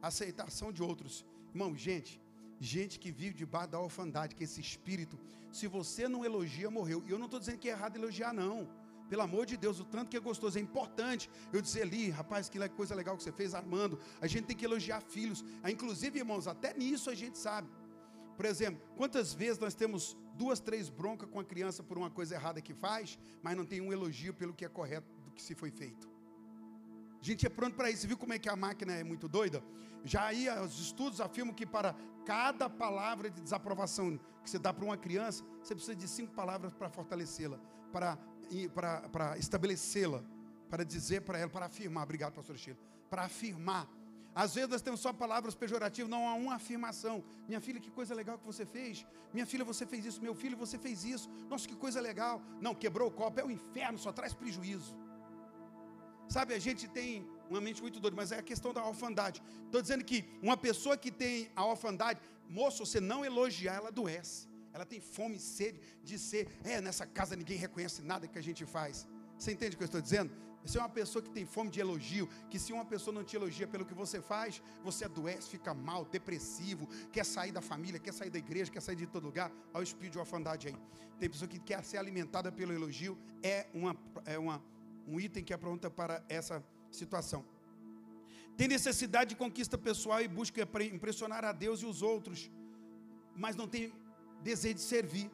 [0.00, 1.26] aceitação de outros.
[1.50, 2.18] Irmão, gente,
[2.60, 5.18] gente que vive debaixo da orfandade, que esse espírito
[5.52, 7.02] se você não elogia, morreu.
[7.06, 8.68] E eu não estou dizendo que é errado elogiar, não.
[9.08, 12.48] Pelo amor de Deus, o tanto que é gostoso, é importante eu dizer ali, rapaz,
[12.48, 13.98] que coisa legal que você fez, Armando.
[14.20, 15.44] A gente tem que elogiar filhos.
[15.62, 17.68] Ah, inclusive, irmãos, até nisso a gente sabe.
[18.36, 22.34] Por exemplo, quantas vezes nós temos duas, três broncas com a criança por uma coisa
[22.34, 25.54] errada que faz, mas não tem um elogio pelo que é correto do que se
[25.54, 26.08] foi feito.
[27.20, 28.06] A gente é pronto para isso.
[28.06, 29.64] Viu como é que a máquina é muito doida?
[30.04, 31.96] Já aí os estudos afirmam que para
[32.28, 36.74] cada palavra de desaprovação que você dá para uma criança, você precisa de cinco palavras
[36.74, 37.58] para fortalecê-la,
[37.90, 38.18] para,
[38.74, 40.22] para, para estabelecê-la,
[40.68, 42.02] para dizer para ela, para afirmar.
[42.02, 42.78] Obrigado, pastor Sheila.
[43.08, 43.88] Para afirmar.
[44.34, 47.24] Às vezes nós temos só palavras pejorativas, não há uma afirmação.
[47.48, 49.06] Minha filha, que coisa legal que você fez.
[49.32, 50.20] Minha filha, você fez isso.
[50.20, 51.30] Meu filho, você fez isso.
[51.48, 52.42] Nossa, que coisa legal.
[52.60, 54.94] Não, quebrou o copo, é o inferno, só traz prejuízo.
[56.28, 59.42] Sabe, a gente tem uma mente muito doida, mas é a questão da orfandade.
[59.64, 64.48] Estou dizendo que uma pessoa que tem a orfandade, moço, você não elogiar, ela adoece.
[64.72, 68.42] Ela tem fome e sede de ser, é, nessa casa ninguém reconhece nada que a
[68.42, 69.06] gente faz.
[69.38, 70.30] Você entende o que eu estou dizendo?
[70.64, 73.36] Você é uma pessoa que tem fome de elogio, que se uma pessoa não te
[73.36, 78.12] elogia pelo que você faz, você adoece, fica mal, depressivo, quer sair da família, quer
[78.12, 79.50] sair da igreja, quer sair de todo lugar.
[79.72, 80.76] Olha o espírito de orfandade aí.
[81.18, 83.96] Tem pessoa que quer ser alimentada pelo elogio, é uma,
[84.26, 84.62] é uma
[85.06, 87.44] um item que apronta para essa situação.
[88.56, 90.60] Tem necessidade de conquista pessoal e busca
[90.92, 92.50] impressionar a Deus e os outros,
[93.36, 93.92] mas não tem
[94.42, 95.30] desejo de servir.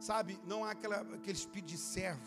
[0.00, 2.24] Sabe, não há aquela, aquele espírito de servo,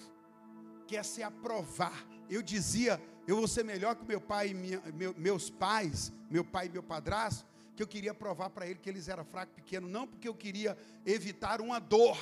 [0.88, 2.06] quer se aprovar.
[2.30, 6.44] Eu dizia, eu vou ser melhor que meu pai e minha, meu, meus pais, meu
[6.44, 7.46] pai e meu padrasto,
[7.76, 10.78] que eu queria provar para ele que eles eram fracos, pequenos, não porque eu queria
[11.06, 12.18] evitar uma dor.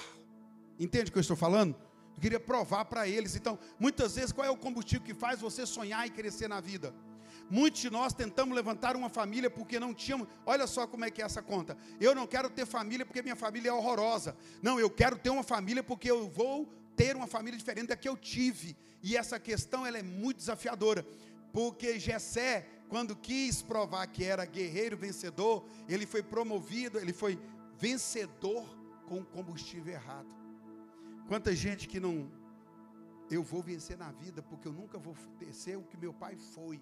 [0.80, 1.76] Entende o que eu estou falando?
[2.20, 3.34] Eu queria provar para eles.
[3.38, 6.94] Então, muitas vezes, qual é o combustível que faz você sonhar e crescer na vida?
[7.50, 10.28] Muitos de nós tentamos levantar uma família porque não tínhamos.
[10.46, 11.78] Olha só como é que é essa conta.
[11.98, 14.36] Eu não quero ter família porque minha família é horrorosa.
[14.62, 18.10] Não, eu quero ter uma família porque eu vou ter uma família diferente da que
[18.10, 18.76] eu tive.
[19.02, 21.08] E essa questão ela é muito desafiadora.
[21.54, 27.40] Porque Jessé, quando quis provar que era guerreiro vencedor, ele foi promovido, ele foi
[27.78, 30.49] vencedor com o combustível errado.
[31.30, 32.14] Quanta gente que não.
[33.30, 35.16] Eu vou vencer na vida porque eu nunca vou
[35.52, 36.82] ser o que meu pai foi.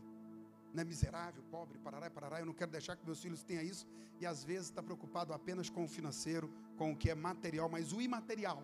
[0.74, 2.40] Não é miserável, pobre, parará, parará.
[2.40, 3.86] Eu não quero deixar que meus filhos tenham isso.
[4.22, 7.92] E às vezes está preocupado apenas com o financeiro, com o que é material, mas
[7.92, 8.64] o imaterial,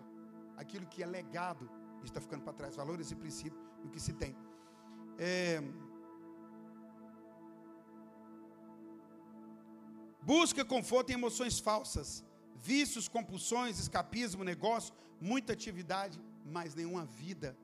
[0.56, 1.70] aquilo que é legado,
[2.02, 2.74] está ficando para trás.
[2.74, 4.34] Valores e princípios do que se tem.
[5.18, 5.62] É...
[10.22, 12.24] Busca conforto em emoções falsas,
[12.54, 17.56] vícios, compulsões, escapismo, negócio, muita atividade, mas nenhuma vida.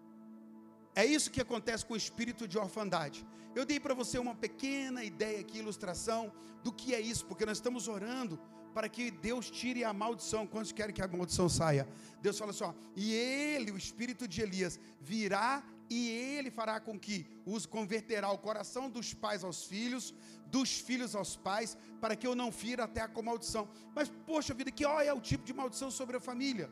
[0.94, 3.24] É isso que acontece com o espírito de orfandade.
[3.54, 6.32] Eu dei para você uma pequena ideia aqui, ilustração
[6.62, 8.38] do que é isso, porque nós estamos orando
[8.74, 10.46] para que Deus tire a maldição.
[10.46, 11.88] Quantos querem que a maldição saia?
[12.22, 16.98] Deus fala assim: ó, e ele, o espírito de Elias, virá e ele fará com
[16.98, 20.14] que os converterá o coração dos pais aos filhos,
[20.46, 23.68] dos filhos aos pais, para que eu não fira até a maldição.
[23.94, 26.70] Mas, poxa vida, que ó, é o tipo de maldição sobre a família?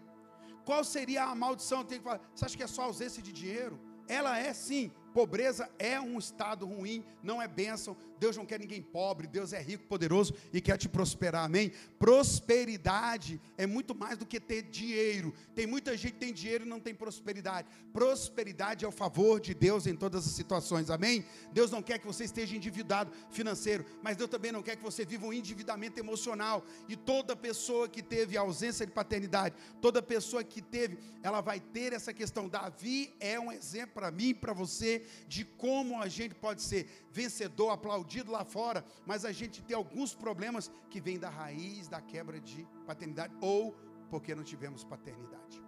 [0.65, 1.85] Qual seria a maldição?
[1.85, 3.81] Tem que falar, você acha que é só ausência de dinheiro?
[4.07, 7.97] Ela é sim, pobreza é um estado ruim, não é bênção.
[8.19, 11.73] Deus não quer ninguém pobre, Deus é rico, poderoso e quer te prosperar, amém?
[11.99, 15.33] Prosperidade é muito mais do que ter dinheiro.
[15.55, 17.69] Tem muita gente que tem dinheiro e não tem prosperidade.
[17.93, 21.25] Prosperidade é o favor de Deus em todas as situações, amém?
[21.53, 25.05] Deus não quer que você esteja endividado financeiro, mas Deus também não quer que você
[25.05, 26.65] viva um endividamento emocional.
[26.89, 31.93] E toda pessoa que teve ausência de paternidade, toda pessoa que teve, ela vai ter
[31.93, 32.49] essa questão.
[32.49, 37.07] Davi é um exemplo para mim e para você de como a gente pode ser
[37.11, 42.01] vencedor, aplaudido lá fora, mas a gente tem alguns problemas que vêm da raiz da
[42.01, 43.75] quebra de paternidade ou
[44.11, 45.63] porque não tivemos paternidade.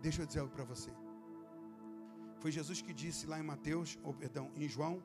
[0.00, 0.90] Deixa eu dizer algo para você.
[2.40, 5.00] Foi Jesus que disse lá em Mateus, ou perdão, em João,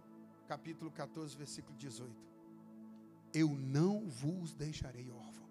[0.48, 2.12] capítulo 14, versículo 18:
[3.34, 5.48] Eu não vos deixarei órfão.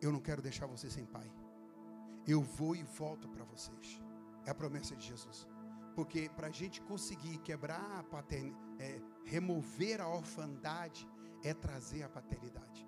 [0.00, 1.30] Eu não quero deixar você sem pai.
[2.26, 4.00] Eu vou e volto para vocês.
[4.44, 5.48] É a promessa de Jesus.
[5.96, 11.08] Porque para a gente conseguir quebrar a paternidade, é, remover a orfandade,
[11.42, 12.86] é trazer a paternidade.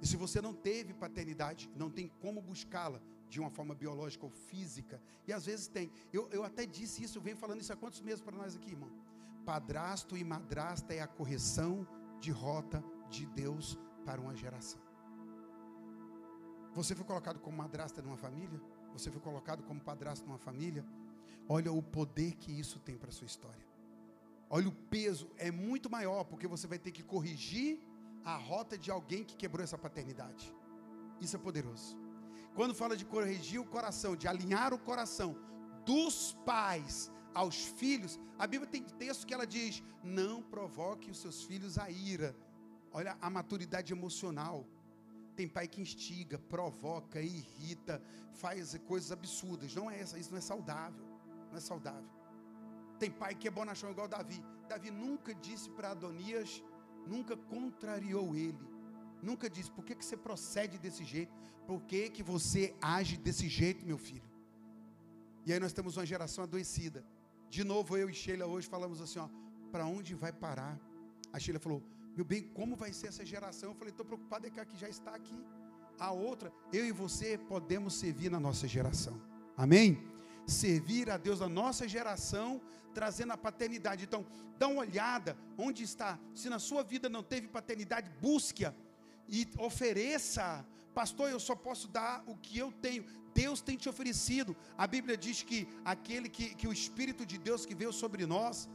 [0.00, 4.30] E se você não teve paternidade, não tem como buscá-la de uma forma biológica ou
[4.30, 5.00] física.
[5.26, 5.90] E às vezes tem.
[6.12, 8.70] Eu, eu até disse isso, eu venho falando isso há quantos meses para nós aqui,
[8.70, 8.90] irmão?
[9.44, 11.86] Padrasto e madrasta é a correção
[12.18, 14.80] de rota de Deus para uma geração.
[16.74, 18.60] Você foi colocado como madrasta numa família?
[18.92, 20.84] Você foi colocado como padrasto numa família?
[21.48, 23.66] Olha o poder que isso tem para a sua história.
[24.50, 27.80] Olha o peso, é muito maior, porque você vai ter que corrigir
[28.24, 30.54] a rota de alguém que quebrou essa paternidade.
[31.20, 31.96] Isso é poderoso.
[32.54, 35.36] Quando fala de corrigir o coração, de alinhar o coração
[35.84, 41.44] dos pais aos filhos, a Bíblia tem texto que ela diz: não provoque os seus
[41.44, 42.34] filhos a ira.
[42.92, 44.66] Olha a maturidade emocional.
[45.36, 49.74] Tem pai que instiga, provoca, irrita, faz coisas absurdas.
[49.74, 51.07] Não é essa, isso não é saudável.
[51.50, 52.08] Não é saudável.
[52.98, 54.44] Tem pai que é bonachão igual Davi.
[54.68, 56.62] Davi nunca disse para Adonias,
[57.06, 58.66] nunca contrariou ele.
[59.22, 61.32] Nunca disse, por que, que você procede desse jeito?
[61.66, 64.28] Por que, que você age desse jeito, meu filho?
[65.44, 67.04] E aí nós temos uma geração adoecida.
[67.48, 69.28] De novo, eu e Sheila hoje falamos assim, ó,
[69.72, 70.78] para onde vai parar?
[71.32, 71.82] A Sheila falou,
[72.16, 73.70] meu bem, como vai ser essa geração?
[73.70, 75.40] Eu falei, estou preocupado é que a que já está aqui.
[75.98, 79.20] A outra, eu e você podemos servir na nossa geração.
[79.56, 80.02] Amém?
[80.48, 82.60] Servir a Deus na nossa geração,
[82.94, 84.04] trazendo a paternidade.
[84.04, 84.26] Então,
[84.58, 86.18] dá uma olhada onde está.
[86.34, 88.74] Se na sua vida não teve paternidade, busque-a
[89.28, 90.66] e ofereça.
[90.94, 93.04] Pastor, eu só posso dar o que eu tenho.
[93.34, 94.56] Deus tem te oferecido.
[94.76, 98.68] A Bíblia diz que aquele que, que o Espírito de Deus que veio sobre nós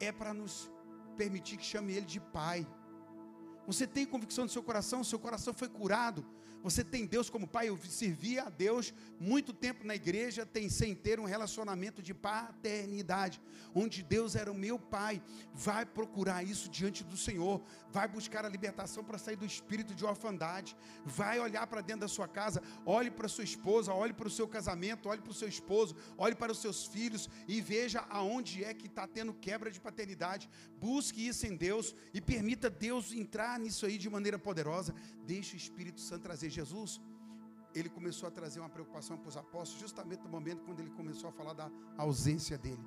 [0.00, 0.70] é para nos
[1.16, 2.66] permitir que chame Ele de Pai.
[3.66, 6.24] Você tem convicção no seu coração, seu coração foi curado.
[6.62, 7.68] Você tem Deus como pai.
[7.68, 13.40] Eu servi a Deus muito tempo na igreja, tem sem ter um relacionamento de paternidade,
[13.74, 15.22] onde Deus era o meu pai.
[15.54, 17.62] Vai procurar isso diante do Senhor.
[17.90, 20.76] Vai buscar a libertação para sair do espírito de orfandade.
[21.04, 24.48] Vai olhar para dentro da sua casa, olhe para sua esposa, olhe para o seu
[24.48, 28.74] casamento, olhe para o seu esposo, olhe para os seus filhos e veja aonde é
[28.74, 30.48] que está tendo quebra de paternidade.
[30.80, 34.94] Busque isso em Deus e permita Deus entrar nisso aí de maneira poderosa.
[35.24, 37.00] Deixe o Espírito Santo trazer Jesus,
[37.74, 41.28] ele começou a trazer uma preocupação para os apóstolos, justamente no momento quando ele começou
[41.28, 42.84] a falar da ausência dele,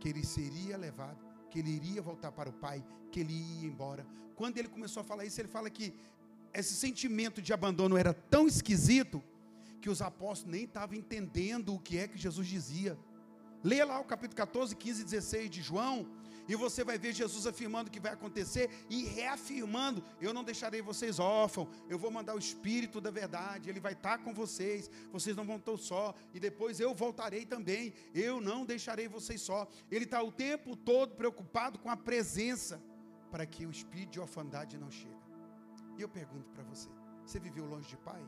[0.00, 1.18] que ele seria levado,
[1.50, 4.06] que ele iria voltar para o Pai, que ele ia embora.
[4.34, 5.94] Quando ele começou a falar isso, ele fala que
[6.52, 9.22] esse sentimento de abandono era tão esquisito
[9.80, 12.98] que os apóstolos nem estavam entendendo o que é que Jesus dizia.
[13.62, 16.06] Leia lá o capítulo 14, 15 e 16 de João,
[16.48, 21.18] e você vai ver Jesus afirmando que vai acontecer e reafirmando: Eu não deixarei vocês
[21.18, 25.44] órfãos, eu vou mandar o Espírito da verdade, ele vai estar com vocês, vocês não
[25.44, 29.66] vão estar só, e depois eu voltarei também, eu não deixarei vocês só.
[29.90, 32.82] Ele está o tempo todo preocupado com a presença,
[33.30, 35.14] para que o espírito de orfandade não chegue.
[35.96, 36.88] E eu pergunto para você:
[37.24, 38.22] você viveu longe de pai?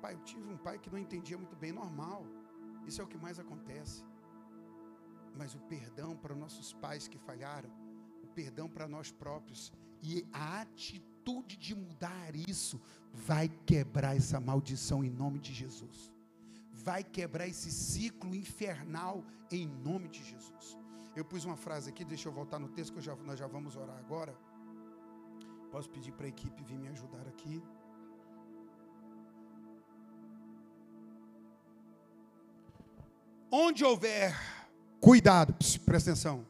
[0.00, 2.26] Pai, eu tive um pai que não entendia muito bem, normal.
[2.86, 4.04] Isso é o que mais acontece
[5.34, 7.70] mas o perdão para nossos pais que falharam,
[8.22, 9.72] o perdão para nós próprios
[10.02, 12.80] e a atitude de mudar isso
[13.12, 16.12] vai quebrar essa maldição em nome de Jesus.
[16.70, 20.76] Vai quebrar esse ciclo infernal em nome de Jesus.
[21.16, 23.76] Eu pus uma frase aqui, deixa eu voltar no texto que já, nós já vamos
[23.76, 24.36] orar agora.
[25.70, 27.62] Posso pedir para a equipe vir me ajudar aqui?
[33.50, 34.34] Onde houver
[35.04, 36.46] Cuidado, presta atenção.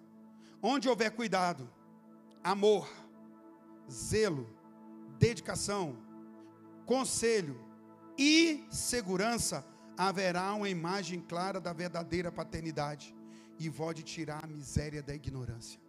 [0.62, 1.68] Onde houver cuidado,
[2.40, 2.88] amor,
[3.90, 4.48] zelo,
[5.18, 5.96] dedicação,
[6.86, 7.60] conselho
[8.16, 9.66] e segurança,
[9.98, 13.12] haverá uma imagem clara da verdadeira paternidade
[13.58, 15.80] e pode tirar a miséria da ignorância.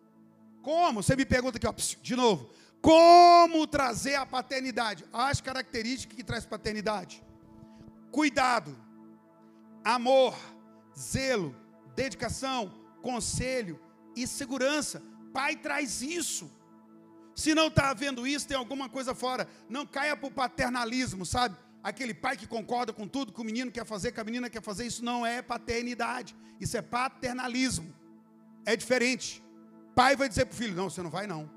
[0.64, 1.04] Como?
[1.04, 2.50] Você me pergunta aqui, ó, de novo.
[2.82, 5.06] Como trazer a paternidade?
[5.14, 7.24] As características que traz paternidade:
[8.12, 8.76] cuidado,
[9.84, 10.36] amor,
[10.98, 11.56] zelo,
[11.96, 13.80] dedicação, conselho
[14.16, 15.02] e segurança.
[15.34, 16.52] Pai traz isso.
[17.36, 19.48] Se não está havendo isso, tem alguma coisa fora.
[19.70, 21.58] Não caia para o paternalismo, sabe?
[21.84, 24.62] Aquele pai que concorda com tudo que o menino quer fazer, que a menina quer
[24.62, 26.36] fazer, isso não é paternidade.
[26.60, 27.94] Isso é paternalismo.
[28.66, 29.44] É diferente.
[29.94, 31.50] Pai vai dizer para o filho: não, você não vai não.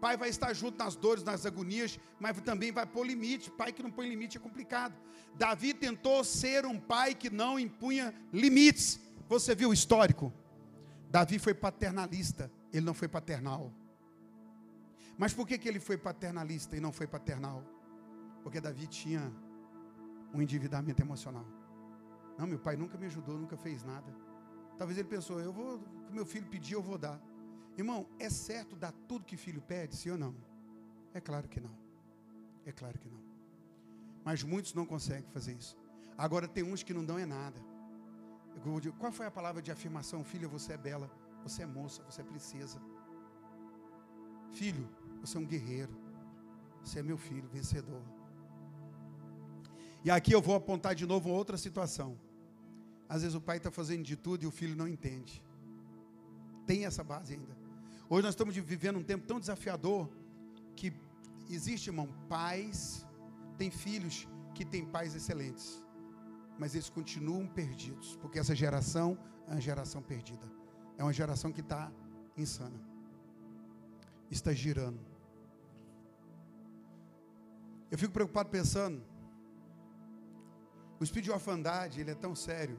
[0.00, 3.50] Pai vai estar junto nas dores, nas agonias, mas também vai pôr limite.
[3.50, 4.94] Pai que não põe limite é complicado.
[5.34, 9.00] Davi tentou ser um pai que não impunha limites.
[9.28, 10.32] Você viu o histórico?
[11.10, 13.72] Davi foi paternalista, ele não foi paternal.
[15.18, 17.64] Mas por que, que ele foi paternalista e não foi paternal?
[18.42, 19.32] Porque Davi tinha
[20.32, 21.46] um endividamento emocional.
[22.38, 24.14] Não, meu pai nunca me ajudou, nunca fez nada.
[24.76, 25.78] Talvez ele pensou, eu vou,
[26.10, 27.20] o meu filho pedir, eu vou dar.
[27.76, 30.34] Irmão, é certo dar tudo que filho pede, sim ou não?
[31.14, 31.74] É claro que não.
[32.64, 33.20] É claro que não.
[34.24, 35.76] Mas muitos não conseguem fazer isso.
[36.18, 37.60] Agora tem uns que não dão é nada.
[38.98, 40.24] Qual foi a palavra de afirmação?
[40.24, 41.10] Filha, você é bela,
[41.42, 42.80] você é moça, você é princesa.
[44.52, 44.88] Filho,
[45.20, 45.94] você é um guerreiro.
[46.82, 48.02] Você é meu filho, vencedor.
[50.04, 52.18] E aqui eu vou apontar de novo outra situação.
[53.08, 55.42] Às vezes o pai está fazendo de tudo e o filho não entende.
[56.64, 57.56] Tem essa base ainda.
[58.08, 60.08] Hoje nós estamos vivendo um tempo tão desafiador
[60.76, 60.92] que
[61.50, 63.04] existe, irmão, pais,
[63.58, 65.84] tem filhos que têm pais excelentes
[66.58, 70.46] mas eles continuam perdidos, porque essa geração é uma geração perdida.
[70.98, 71.92] É uma geração que está
[72.36, 72.80] insana,
[74.30, 75.00] está girando.
[77.90, 79.02] Eu fico preocupado pensando.
[80.98, 82.78] O espírito de orfandade, ele é tão sério.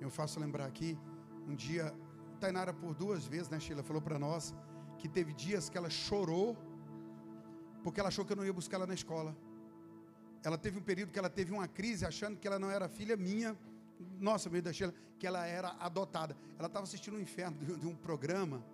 [0.00, 0.98] Eu faço lembrar aqui,
[1.46, 1.94] um dia,
[2.40, 4.54] Tainara por duas vezes, né, Sheila, falou para nós
[4.98, 6.56] que teve dias que ela chorou
[7.82, 9.36] porque ela achou que eu não ia buscar ela na escola.
[10.44, 13.16] Ela teve um período que ela teve uma crise achando que ela não era filha
[13.16, 13.56] minha,
[14.18, 16.36] nossa, meio da Sheila, que ela era adotada.
[16.58, 18.64] Ela estava assistindo um inferno de, um programa,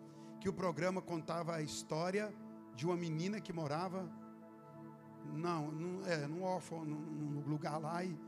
[0.40, 2.32] que o programa contava a história
[2.74, 4.08] de uma menina que morava
[5.34, 8.18] não, não é, num órfão, num, num lugar lá e,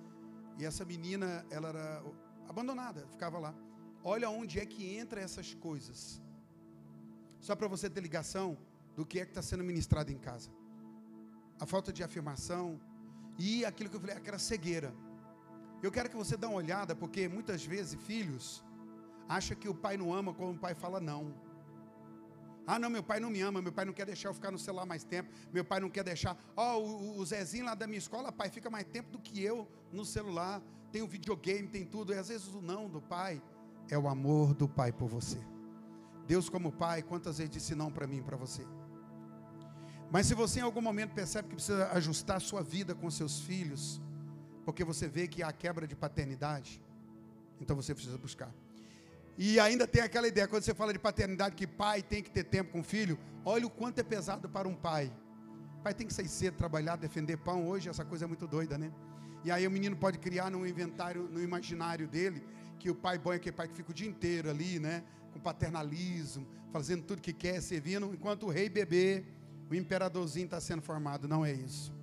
[0.59, 2.05] e essa menina, ela era
[2.49, 3.55] abandonada, ficava lá.
[4.03, 6.21] Olha onde é que entra essas coisas.
[7.41, 8.59] Só para você ter ligação
[8.95, 10.51] do que é que está sendo ministrado em casa.
[11.59, 12.79] A falta de afirmação
[13.41, 14.95] e aquilo que eu falei, aquela cegueira.
[15.83, 18.63] Eu quero que você dê uma olhada, porque muitas vezes filhos
[19.27, 21.35] acham que o pai não ama quando o pai fala não.
[22.67, 24.59] Ah, não, meu pai não me ama, meu pai não quer deixar eu ficar no
[24.59, 26.37] celular mais tempo, meu pai não quer deixar.
[26.55, 29.43] Ó, oh, o, o Zezinho lá da minha escola, pai, fica mais tempo do que
[29.43, 30.63] eu no celular,
[30.93, 32.13] tem o um videogame, tem tudo.
[32.13, 33.43] E às vezes o não do pai
[33.89, 35.39] é o amor do pai por você.
[36.27, 38.67] Deus, como pai, quantas vezes disse não para mim para você?
[40.11, 43.41] Mas se você em algum momento percebe que precisa ajustar a sua vida com seus
[43.41, 44.01] filhos,
[44.65, 46.83] porque você vê que há quebra de paternidade,
[47.61, 48.53] então você precisa buscar.
[49.39, 52.45] E ainda tem aquela ideia, quando você fala de paternidade, que pai tem que ter
[52.45, 55.13] tempo com o filho, olha o quanto é pesado para um pai.
[55.83, 57.67] Pai tem que sair cedo, trabalhar, defender pão.
[57.67, 58.93] Hoje essa coisa é muito doida, né?
[59.45, 62.45] E aí o menino pode criar no inventário, no imaginário dele,
[62.79, 65.03] que o pai bom é aquele pai que fica o dia inteiro ali, né?
[65.33, 69.25] Com paternalismo, fazendo tudo que quer, servindo, enquanto o rei bebê,
[69.71, 71.29] o imperadorzinho está sendo formado.
[71.29, 71.95] Não é isso.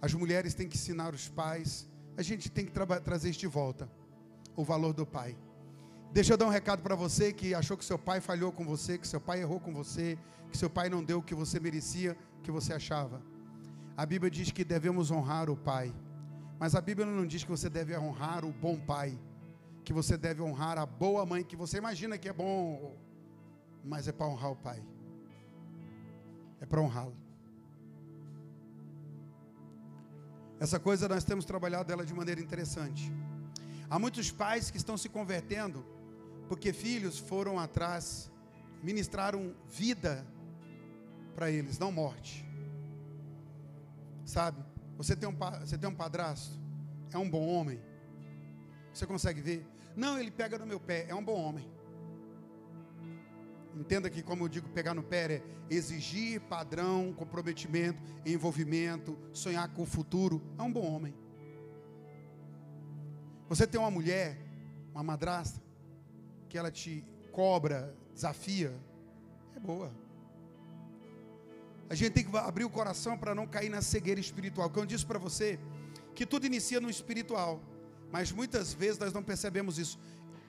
[0.00, 1.88] As mulheres têm que ensinar os pais.
[2.16, 2.72] A gente tem que
[3.02, 3.88] trazer isso de volta.
[4.54, 5.36] O valor do pai.
[6.12, 8.98] Deixa eu dar um recado para você que achou que seu pai falhou com você,
[8.98, 10.16] que seu pai errou com você,
[10.50, 13.20] que seu pai não deu o que você merecia, o que você achava.
[13.96, 15.92] A Bíblia diz que devemos honrar o pai.
[16.58, 19.18] Mas a Bíblia não diz que você deve honrar o bom pai,
[19.82, 22.94] que você deve honrar a boa mãe, que você imagina que é bom,
[23.84, 24.80] mas é para honrar o pai.
[26.64, 27.14] É para honrá-lo.
[30.58, 33.12] Essa coisa nós temos trabalhado ela de maneira interessante.
[33.90, 35.84] Há muitos pais que estão se convertendo
[36.48, 38.30] porque filhos foram atrás,
[38.82, 40.26] ministraram vida
[41.34, 42.42] para eles, não morte.
[44.24, 44.64] Sabe?
[44.96, 46.58] Você tem, um, você tem um padrasto,
[47.12, 47.78] é um bom homem.
[48.90, 49.66] Você consegue ver?
[49.94, 51.70] Não, ele pega no meu pé, é um bom homem.
[53.74, 59.82] Entenda que, como eu digo, pegar no pé é exigir padrão, comprometimento, envolvimento, sonhar com
[59.82, 60.40] o futuro.
[60.56, 61.14] É um bom homem.
[63.48, 64.38] Você tem uma mulher,
[64.92, 65.60] uma madrasta,
[66.48, 68.72] que ela te cobra, desafia,
[69.56, 69.92] é boa.
[71.90, 74.70] A gente tem que abrir o coração para não cair na cegueira espiritual.
[74.70, 75.58] Como eu disse para você,
[76.14, 77.60] que tudo inicia no espiritual,
[78.10, 79.98] mas muitas vezes nós não percebemos isso.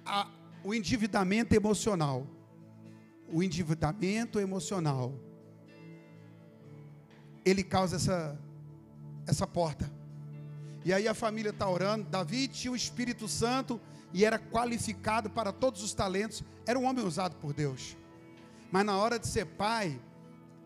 [0.05, 0.29] A,
[0.63, 2.27] o endividamento emocional
[3.35, 5.13] o endividamento emocional,
[7.43, 8.39] ele causa essa,
[9.27, 9.91] essa porta.
[10.85, 12.09] E aí a família está orando.
[12.09, 13.81] Davi tinha o Espírito Santo
[14.13, 16.45] e era qualificado para todos os talentos.
[16.65, 17.97] Era um homem usado por Deus.
[18.71, 19.99] Mas na hora de ser pai,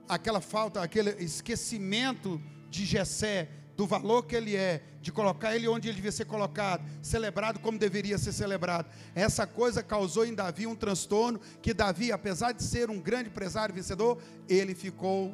[0.08, 2.40] aquela falta, aquele esquecimento
[2.70, 3.50] de Jessé,
[3.80, 7.80] do valor que ele é, de colocar ele onde ele devia ser colocado, celebrado como
[7.80, 8.90] deveria ser celebrado.
[9.16, 13.74] Essa coisa causou em Davi um transtorno que Davi, apesar de ser um grande empresário
[13.74, 15.34] vencedor, ele ficou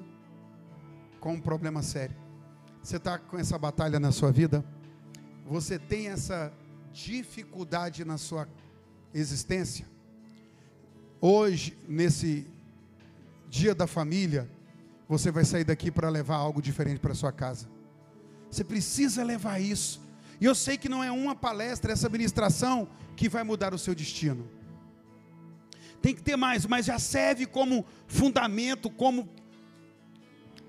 [1.20, 2.16] com um problema sério.
[2.84, 4.64] Você está com essa batalha na sua vida?
[5.48, 6.54] Você tem essa
[6.94, 8.48] dificuldade na sua
[9.12, 9.88] existência?
[11.20, 12.46] Hoje, nesse
[13.50, 14.48] dia da família,
[15.10, 17.74] você vai sair daqui para levar algo diferente para sua casa.
[18.56, 20.00] Você precisa levar isso.
[20.40, 23.94] E eu sei que não é uma palestra, essa ministração que vai mudar o seu
[23.94, 24.50] destino.
[26.02, 29.28] Tem que ter mais, mas já serve como fundamento, como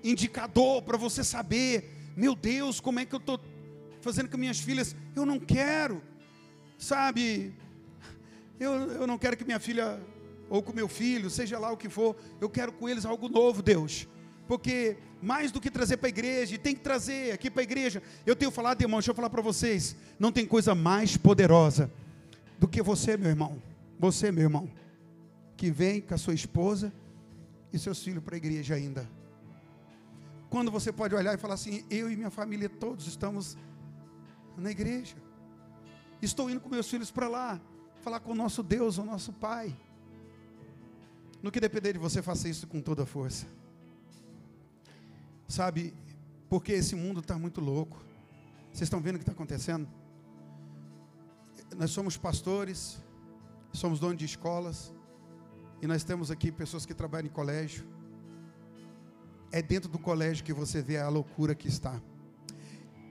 [0.03, 3.39] indicador para você saber, meu Deus, como é que eu estou
[4.01, 4.93] fazendo com minhas filhas?
[5.15, 6.03] Eu não quero,
[6.77, 7.55] sabe?
[8.59, 9.97] Eu, eu não quero que minha filha
[10.49, 13.61] ou com meu filho, seja lá o que for, eu quero com eles algo novo,
[13.61, 14.09] Deus.
[14.47, 17.63] Porque mais do que trazer para a igreja, e tem que trazer aqui para a
[17.63, 18.01] igreja.
[18.25, 21.91] Eu tenho falado, irmão, deixa eu falar para vocês: não tem coisa mais poderosa
[22.59, 23.61] do que você, meu irmão.
[23.99, 24.69] Você, meu irmão,
[25.55, 26.93] que vem com a sua esposa
[27.73, 29.09] e seus filhos para a igreja ainda.
[30.49, 33.57] Quando você pode olhar e falar assim: eu e minha família todos estamos
[34.55, 35.15] na igreja.
[36.21, 37.61] Estou indo com meus filhos para lá,
[38.01, 39.75] falar com o nosso Deus, o nosso Pai.
[41.41, 43.45] No que depender de você, faça isso com toda a força.
[45.47, 45.93] Sabe,
[46.49, 47.97] Porque esse mundo está muito louco.
[48.71, 49.87] Vocês estão vendo o que está acontecendo?
[51.75, 53.03] Nós somos pastores,
[53.73, 54.93] somos donos de escolas,
[55.81, 57.85] e nós temos aqui pessoas que trabalham em colégio.
[59.51, 62.01] É dentro do colégio que você vê a loucura que está.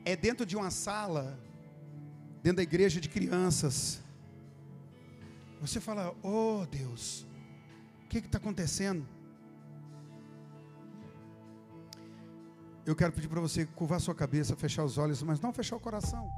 [0.04, 1.38] É dentro de uma sala,
[2.42, 4.00] dentro da igreja de crianças.
[5.60, 7.26] Você fala, oh Deus,
[8.04, 9.06] o que está acontecendo?
[12.86, 15.80] Eu quero pedir para você curvar sua cabeça, fechar os olhos, mas não fechar o
[15.80, 16.32] coração.